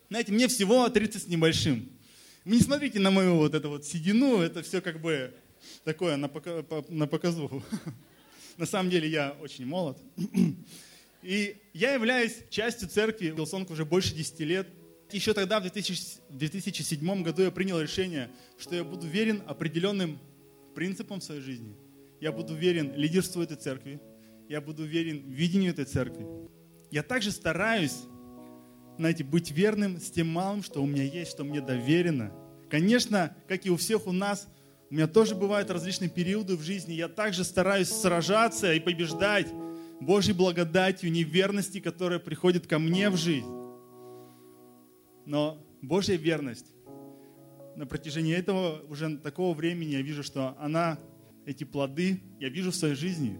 Знаете, 0.07 0.31
мне 0.31 0.47
всего 0.47 0.87
30 0.87 1.23
с 1.23 1.27
небольшим. 1.27 1.91
Вы 2.45 2.55
не 2.55 2.61
смотрите 2.61 2.99
на 3.01 3.11
мою 3.11 3.35
вот 3.35 3.53
эту 3.53 3.67
вот 3.67 3.83
седину, 3.83 4.39
это 4.39 4.63
все 4.63 4.79
как 4.79 5.01
бы 5.01 5.33
такое 5.83 6.15
на, 6.15 6.29
пока, 6.29 6.63
на 6.87 7.05
показуху. 7.05 7.61
На 8.55 8.65
самом 8.65 8.91
деле 8.91 9.09
я 9.09 9.35
очень 9.41 9.65
молод. 9.65 9.97
И 11.23 11.57
я 11.73 11.93
являюсь 11.93 12.35
частью 12.49 12.87
церкви 12.89 13.27
Вилсонг 13.27 13.69
уже 13.69 13.85
больше 13.85 14.13
10 14.15 14.39
лет. 14.41 14.67
Еще 15.11 15.33
тогда, 15.33 15.59
в 15.59 15.63
2007 15.63 17.23
году, 17.23 17.43
я 17.43 17.51
принял 17.51 17.79
решение, 17.79 18.29
что 18.57 18.75
я 18.75 18.83
буду 18.83 19.07
верен 19.07 19.43
определенным 19.45 20.19
принципам 20.73 21.19
в 21.19 21.23
своей 21.23 21.41
жизни. 21.41 21.75
Я 22.19 22.31
буду 22.31 22.55
верен 22.55 22.93
лидерству 22.95 23.41
этой 23.41 23.57
церкви. 23.57 23.99
Я 24.47 24.61
буду 24.61 24.85
верен 24.85 25.23
видению 25.29 25.71
этой 25.71 25.85
церкви. 25.85 26.25
Я 26.91 27.03
также 27.03 27.31
стараюсь, 27.31 27.97
знаете, 28.97 29.23
быть 29.23 29.51
верным 29.51 29.99
с 29.99 30.11
тем 30.11 30.27
малым, 30.27 30.63
что 30.63 30.81
у 30.81 30.85
меня 30.85 31.03
есть, 31.03 31.31
что 31.31 31.43
мне 31.43 31.61
доверено. 31.61 32.31
Конечно, 32.69 33.35
как 33.47 33.65
и 33.65 33.69
у 33.69 33.75
всех 33.75 34.07
у 34.07 34.11
нас, 34.11 34.47
у 34.89 34.93
меня 34.93 35.07
тоже 35.07 35.35
бывают 35.35 35.69
различные 35.69 36.09
периоды 36.09 36.55
в 36.55 36.63
жизни. 36.63 36.93
Я 36.93 37.07
также 37.07 37.43
стараюсь 37.43 37.89
сражаться 37.89 38.73
и 38.73 38.79
побеждать 38.79 39.47
Божьей 40.01 40.33
благодатью 40.33 41.11
неверности, 41.11 41.79
которая 41.79 42.17
приходит 42.17 42.65
ко 42.65 42.79
мне 42.79 43.11
в 43.11 43.17
жизнь. 43.17 43.47
Но 45.27 45.63
Божья 45.83 46.15
верность 46.15 46.73
на 47.75 47.85
протяжении 47.85 48.35
этого 48.35 48.81
уже 48.89 49.17
такого 49.17 49.53
времени 49.53 49.91
я 49.91 50.01
вижу, 50.01 50.23
что 50.23 50.57
она, 50.59 50.97
эти 51.45 51.65
плоды, 51.65 52.19
я 52.39 52.49
вижу 52.49 52.71
в 52.71 52.75
своей 52.75 52.95
жизни. 52.95 53.39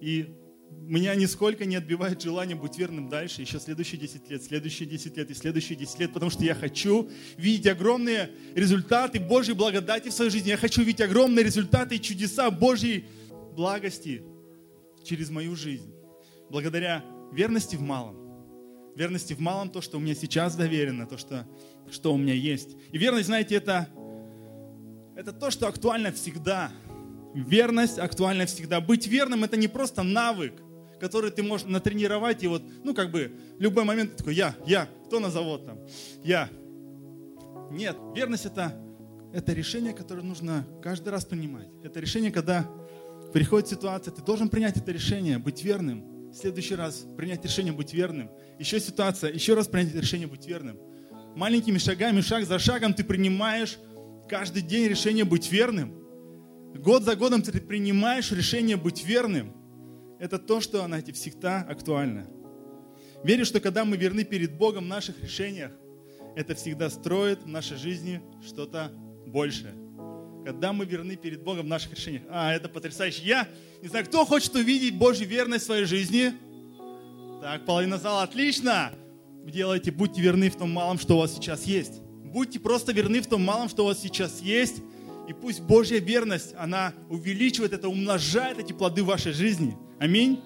И 0.00 0.34
меня 0.70 1.14
нисколько 1.14 1.66
не 1.66 1.76
отбивает 1.76 2.22
желание 2.22 2.56
быть 2.56 2.78
верным 2.78 3.10
дальше, 3.10 3.42
еще 3.42 3.60
следующие 3.60 4.00
10 4.00 4.30
лет, 4.30 4.42
следующие 4.42 4.88
10 4.88 5.16
лет 5.18 5.30
и 5.30 5.34
следующие 5.34 5.76
10 5.76 6.00
лет, 6.00 6.12
потому 6.14 6.30
что 6.30 6.42
я 6.42 6.54
хочу 6.54 7.10
видеть 7.36 7.66
огромные 7.66 8.30
результаты 8.54 9.20
Божьей 9.20 9.52
благодати 9.52 10.08
в 10.08 10.14
своей 10.14 10.30
жизни. 10.30 10.48
Я 10.48 10.56
хочу 10.56 10.80
видеть 10.82 11.02
огромные 11.02 11.44
результаты 11.44 11.96
и 11.96 12.00
чудеса 12.00 12.50
Божьей 12.50 13.04
благости 13.54 14.22
через 15.04 15.30
мою 15.30 15.56
жизнь. 15.56 15.94
Благодаря 16.50 17.04
верности 17.32 17.76
в 17.76 17.82
малом. 17.82 18.16
Верности 18.96 19.34
в 19.34 19.40
малом, 19.40 19.70
то, 19.70 19.80
что 19.80 19.98
у 19.98 20.00
меня 20.00 20.14
сейчас 20.14 20.56
доверено, 20.56 21.06
то, 21.06 21.16
что, 21.16 21.46
что 21.90 22.12
у 22.12 22.16
меня 22.16 22.34
есть. 22.34 22.76
И 22.92 22.98
верность, 22.98 23.26
знаете, 23.26 23.54
это, 23.54 23.88
это 25.16 25.32
то, 25.32 25.50
что 25.50 25.68
актуально 25.68 26.12
всегда– 26.12 26.72
Верность 27.34 27.98
актуальна 27.98 28.46
всегда. 28.46 28.80
Быть 28.80 29.06
верным 29.06 29.44
это 29.44 29.56
не 29.56 29.68
просто 29.68 30.02
навык, 30.02 30.54
который 30.98 31.30
ты 31.30 31.42
можешь 31.42 31.66
натренировать 31.66 32.42
и 32.42 32.48
вот, 32.48 32.62
ну 32.82 32.92
как 32.92 33.12
бы, 33.12 33.32
любой 33.58 33.84
момент 33.84 34.12
ты 34.12 34.16
такой, 34.18 34.34
я, 34.34 34.54
я, 34.66 34.88
кто 35.06 35.20
назовет 35.20 35.64
там, 35.64 35.78
я. 36.24 36.48
Нет, 37.70 37.96
верность 38.16 38.46
это, 38.46 38.74
это 39.32 39.52
решение, 39.52 39.92
которое 39.92 40.22
нужно 40.22 40.66
каждый 40.82 41.10
раз 41.10 41.24
принимать. 41.24 41.68
Это 41.84 42.00
решение, 42.00 42.32
когда 42.32 42.68
приходит 43.32 43.68
ситуация, 43.68 44.12
ты 44.12 44.22
должен 44.22 44.48
принять 44.48 44.76
это 44.76 44.92
решение, 44.92 45.38
быть 45.38 45.62
верным. 45.62 46.30
В 46.30 46.34
следующий 46.34 46.74
раз 46.74 47.06
принять 47.16 47.44
решение 47.44 47.72
быть 47.72 47.92
верным. 47.92 48.30
Еще 48.58 48.78
ситуация, 48.80 49.32
еще 49.32 49.54
раз 49.54 49.68
принять 49.68 49.94
решение 49.94 50.28
быть 50.28 50.46
верным. 50.46 50.78
Маленькими 51.34 51.78
шагами, 51.78 52.20
шаг 52.20 52.44
за 52.44 52.58
шагом 52.58 52.94
ты 52.94 53.04
принимаешь 53.04 53.78
каждый 54.28 54.62
день 54.62 54.88
решение 54.88 55.24
быть 55.24 55.50
верным. 55.50 55.94
Год 56.74 57.02
за 57.02 57.16
годом 57.16 57.42
ты 57.42 57.58
принимаешь 57.60 58.30
решение 58.30 58.76
быть 58.76 59.04
верным. 59.04 59.52
Это 60.20 60.38
то, 60.38 60.60
что, 60.60 60.84
знаете, 60.84 61.12
всегда 61.12 61.60
актуально. 61.62 62.28
Верю, 63.24 63.44
что 63.44 63.60
когда 63.60 63.84
мы 63.84 63.96
верны 63.96 64.24
перед 64.24 64.56
Богом 64.56 64.84
в 64.84 64.88
наших 64.88 65.22
решениях, 65.22 65.72
это 66.36 66.54
всегда 66.54 66.90
строит 66.90 67.42
в 67.42 67.48
нашей 67.48 67.76
жизни 67.76 68.22
что-то 68.46 68.92
большее. 69.26 69.74
Когда 70.44 70.72
мы 70.72 70.84
верны 70.84 71.16
перед 71.16 71.42
Богом 71.42 71.66
в 71.66 71.68
наших 71.68 71.92
решениях. 71.92 72.22
А, 72.30 72.52
это 72.52 72.68
потрясающе. 72.68 73.22
Я 73.24 73.48
не 73.82 73.88
знаю, 73.88 74.06
кто 74.06 74.24
хочет 74.24 74.54
увидеть 74.54 74.96
Божью 74.96 75.26
верность 75.26 75.64
в 75.64 75.66
своей 75.66 75.84
жизни? 75.84 76.32
Так, 77.42 77.64
половина 77.64 77.98
зала, 77.98 78.22
отлично. 78.22 78.92
Делайте, 79.44 79.90
будьте 79.90 80.20
верны 80.20 80.50
в 80.50 80.56
том 80.56 80.70
малом, 80.70 80.98
что 80.98 81.16
у 81.16 81.18
вас 81.18 81.34
сейчас 81.34 81.64
есть. 81.64 82.00
Будьте 82.02 82.60
просто 82.60 82.92
верны 82.92 83.20
в 83.20 83.26
том 83.26 83.42
малом, 83.42 83.68
что 83.68 83.82
у 83.82 83.86
вас 83.86 84.00
сейчас 84.00 84.40
есть, 84.40 84.82
и 85.28 85.32
пусть 85.32 85.60
Божья 85.60 85.98
верность, 85.98 86.54
она 86.56 86.92
увеличивает 87.08 87.72
это, 87.72 87.88
умножает 87.88 88.58
эти 88.58 88.72
плоды 88.72 89.02
в 89.02 89.06
вашей 89.06 89.32
жизни. 89.32 89.76
Аминь. 89.98 90.40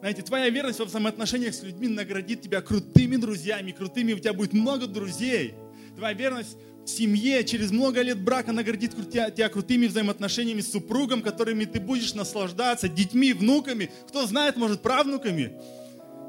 Знаете, 0.00 0.22
твоя 0.22 0.50
верность 0.50 0.78
во 0.78 0.84
взаимоотношениях 0.84 1.54
с 1.54 1.62
людьми 1.62 1.88
наградит 1.88 2.42
тебя 2.42 2.60
крутыми 2.60 3.16
друзьями, 3.16 3.72
крутыми, 3.72 4.12
у 4.12 4.18
тебя 4.18 4.34
будет 4.34 4.52
много 4.52 4.86
друзей. 4.86 5.54
Твоя 5.96 6.12
верность 6.12 6.58
семье 6.86 7.44
через 7.44 7.70
много 7.70 8.02
лет 8.02 8.20
брака 8.20 8.52
наградит 8.52 8.94
тебя 9.10 9.48
крутыми 9.48 9.86
взаимоотношениями 9.86 10.60
с 10.60 10.70
супругом, 10.70 11.22
которыми 11.22 11.64
ты 11.64 11.80
будешь 11.80 12.14
наслаждаться, 12.14 12.88
детьми, 12.88 13.32
внуками, 13.32 13.90
кто 14.08 14.26
знает, 14.26 14.56
может, 14.56 14.82
правнуками. 14.82 15.52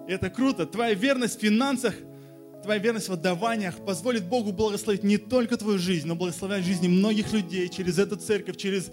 И 0.07 0.11
это 0.11 0.29
круто. 0.29 0.65
Твоя 0.65 0.93
верность 0.93 1.37
в 1.37 1.41
финансах– 1.41 1.95
твоя 2.65 2.79
верность 2.79 3.09
в 3.09 3.13
отдаваниях 3.13 3.75
позволит 3.85 4.25
Богу 4.27 4.51
благословить 4.51 5.03
не 5.03 5.17
только 5.17 5.55
твою 5.55 5.77
жизнь, 5.77 6.07
но 6.07 6.15
благословлять 6.15 6.65
жизни 6.65 6.87
многих 6.87 7.31
людей 7.31 7.69
через 7.69 7.99
эту 7.99 8.15
церковь, 8.17 8.57
через 8.57 8.91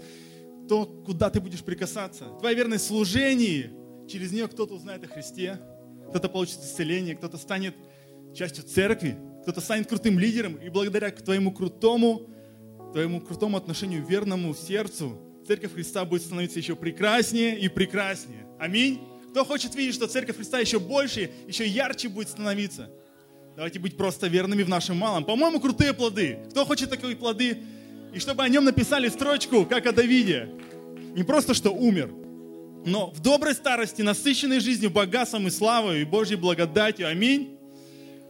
то, 0.69 0.85
куда 0.85 1.31
ты 1.31 1.41
будешь 1.41 1.63
прикасаться. 1.63 2.25
Твоя 2.39 2.55
верность 2.55 2.85
в 2.85 2.87
служении, 2.87 3.71
через 4.07 4.31
нее 4.31 4.47
кто-то 4.47 4.75
узнает 4.75 5.03
о 5.03 5.07
Христе, 5.07 5.59
кто-то 6.09 6.29
получит 6.29 6.59
исцеление, 6.59 7.15
кто-то 7.15 7.37
станет 7.37 7.75
частью 8.35 8.63
церкви, 8.63 9.17
кто-то 9.43 9.61
станет 9.61 9.87
крутым 9.87 10.17
лидером, 10.17 10.55
и 10.55 10.69
благодаря 10.69 11.11
твоему 11.11 11.51
крутому, 11.51 12.23
твоему 12.91 13.21
крутому 13.21 13.57
отношению, 13.57 14.05
верному 14.05 14.55
сердцу, 14.55 15.19
Церковь 15.47 15.73
Христа 15.73 16.05
будет 16.05 16.23
становиться 16.23 16.59
еще 16.59 16.75
прекраснее 16.75 17.59
и 17.59 17.67
прекраснее. 17.67 18.47
Аминь. 18.59 18.99
Кто 19.29 19.45
хочет 19.45 19.75
видеть, 19.75 19.95
что 19.95 20.07
Церковь 20.07 20.37
Христа 20.37 20.59
еще 20.59 20.79
больше, 20.79 21.29
еще 21.47 21.67
ярче 21.67 22.09
будет 22.09 22.29
становиться– 22.29 22.89
Давайте 23.55 23.77
быть 23.77 23.95
просто 23.95 24.27
верными 24.27 24.63
в 24.63 24.69
нашем 24.69 24.97
малом. 24.97 25.25
По-моему, 25.25 25.59
крутые 25.59 25.93
плоды. 25.93 26.39
Кто 26.49 26.65
хочет 26.65 26.89
такие 26.89 27.15
плоды? 27.15 27.59
И 28.11 28.19
чтобы 28.19 28.43
о 28.43 28.49
нем 28.49 28.65
написали 28.65 29.09
строчку, 29.09 29.65
как 29.65 29.85
о 29.85 29.91
Давиде. 29.91 30.49
Не 31.15 31.23
просто, 31.23 31.53
что 31.53 31.69
умер, 31.69 32.11
но 32.85 33.11
в 33.11 33.21
доброй 33.21 33.53
старости, 33.53 34.01
насыщенной 34.01 34.59
жизнью, 34.59 34.89
богатством 34.89 35.47
и 35.47 35.51
славой, 35.51 36.01
и 36.01 36.05
Божьей 36.05 36.35
благодатью. 36.35 37.07
Аминь. 37.07 37.52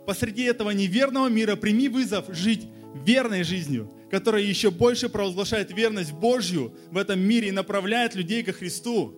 Посреди 0.06 0.44
этого 0.44 0.72
неверного 0.72 1.28
мира 1.28 1.56
прими 1.56 1.88
вызов 1.88 2.26
жить 2.30 2.68
верной 3.06 3.44
жизнью, 3.44 3.92
которая 4.12 4.44
еще 4.44 4.70
больше 4.70 5.10
провозглашает 5.10 5.76
верность 5.76 6.12
Божью 6.12 6.74
в 6.92 6.98
этом 6.98 7.20
мире 7.20 7.48
и 7.50 7.52
направляет 7.52 8.16
людей 8.16 8.44
ко 8.44 8.54
Христу. 8.54 9.16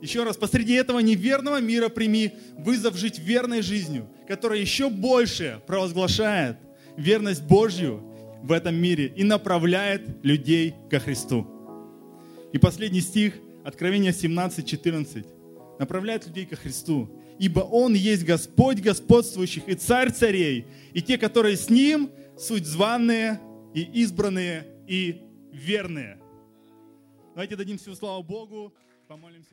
Еще 0.00 0.24
раз, 0.24 0.36
посреди 0.36 0.72
этого 0.72 0.98
неверного 0.98 1.60
мира 1.60 1.88
прими 1.88 2.32
вызов 2.58 2.96
жить 2.96 3.20
верной 3.20 3.62
жизнью, 3.62 4.08
которая 4.26 4.58
еще 4.58 4.90
больше 4.90 5.60
провозглашает 5.66 6.56
верность 6.96 7.42
Божью 7.42 8.02
в 8.42 8.50
этом 8.50 8.74
мире 8.74 9.12
и 9.14 9.22
направляет 9.22 10.02
людей 10.24 10.74
ко 10.90 10.98
Христу. 10.98 11.46
И 12.52 12.58
последний 12.58 13.00
стих, 13.00 13.34
Откровение 13.64 14.10
17:14, 14.10 15.24
направляет 15.78 16.26
людей 16.26 16.46
ко 16.46 16.56
Христу. 16.56 17.08
Ибо 17.42 17.58
Он 17.58 17.92
есть 17.94 18.24
Господь 18.24 18.80
господствующих 18.80 19.66
и 19.66 19.74
Царь 19.74 20.12
царей, 20.12 20.64
и 20.92 21.02
те, 21.02 21.18
которые 21.18 21.56
с 21.56 21.68
Ним, 21.68 22.08
суть 22.38 22.64
званные 22.64 23.40
и 23.74 23.82
избранные 23.82 24.64
и 24.86 25.22
верные. 25.52 26.20
Давайте 27.34 27.56
дадим 27.56 27.78
всю 27.78 27.96
славу 27.96 28.22
Богу, 28.22 28.72
помолимся. 29.08 29.51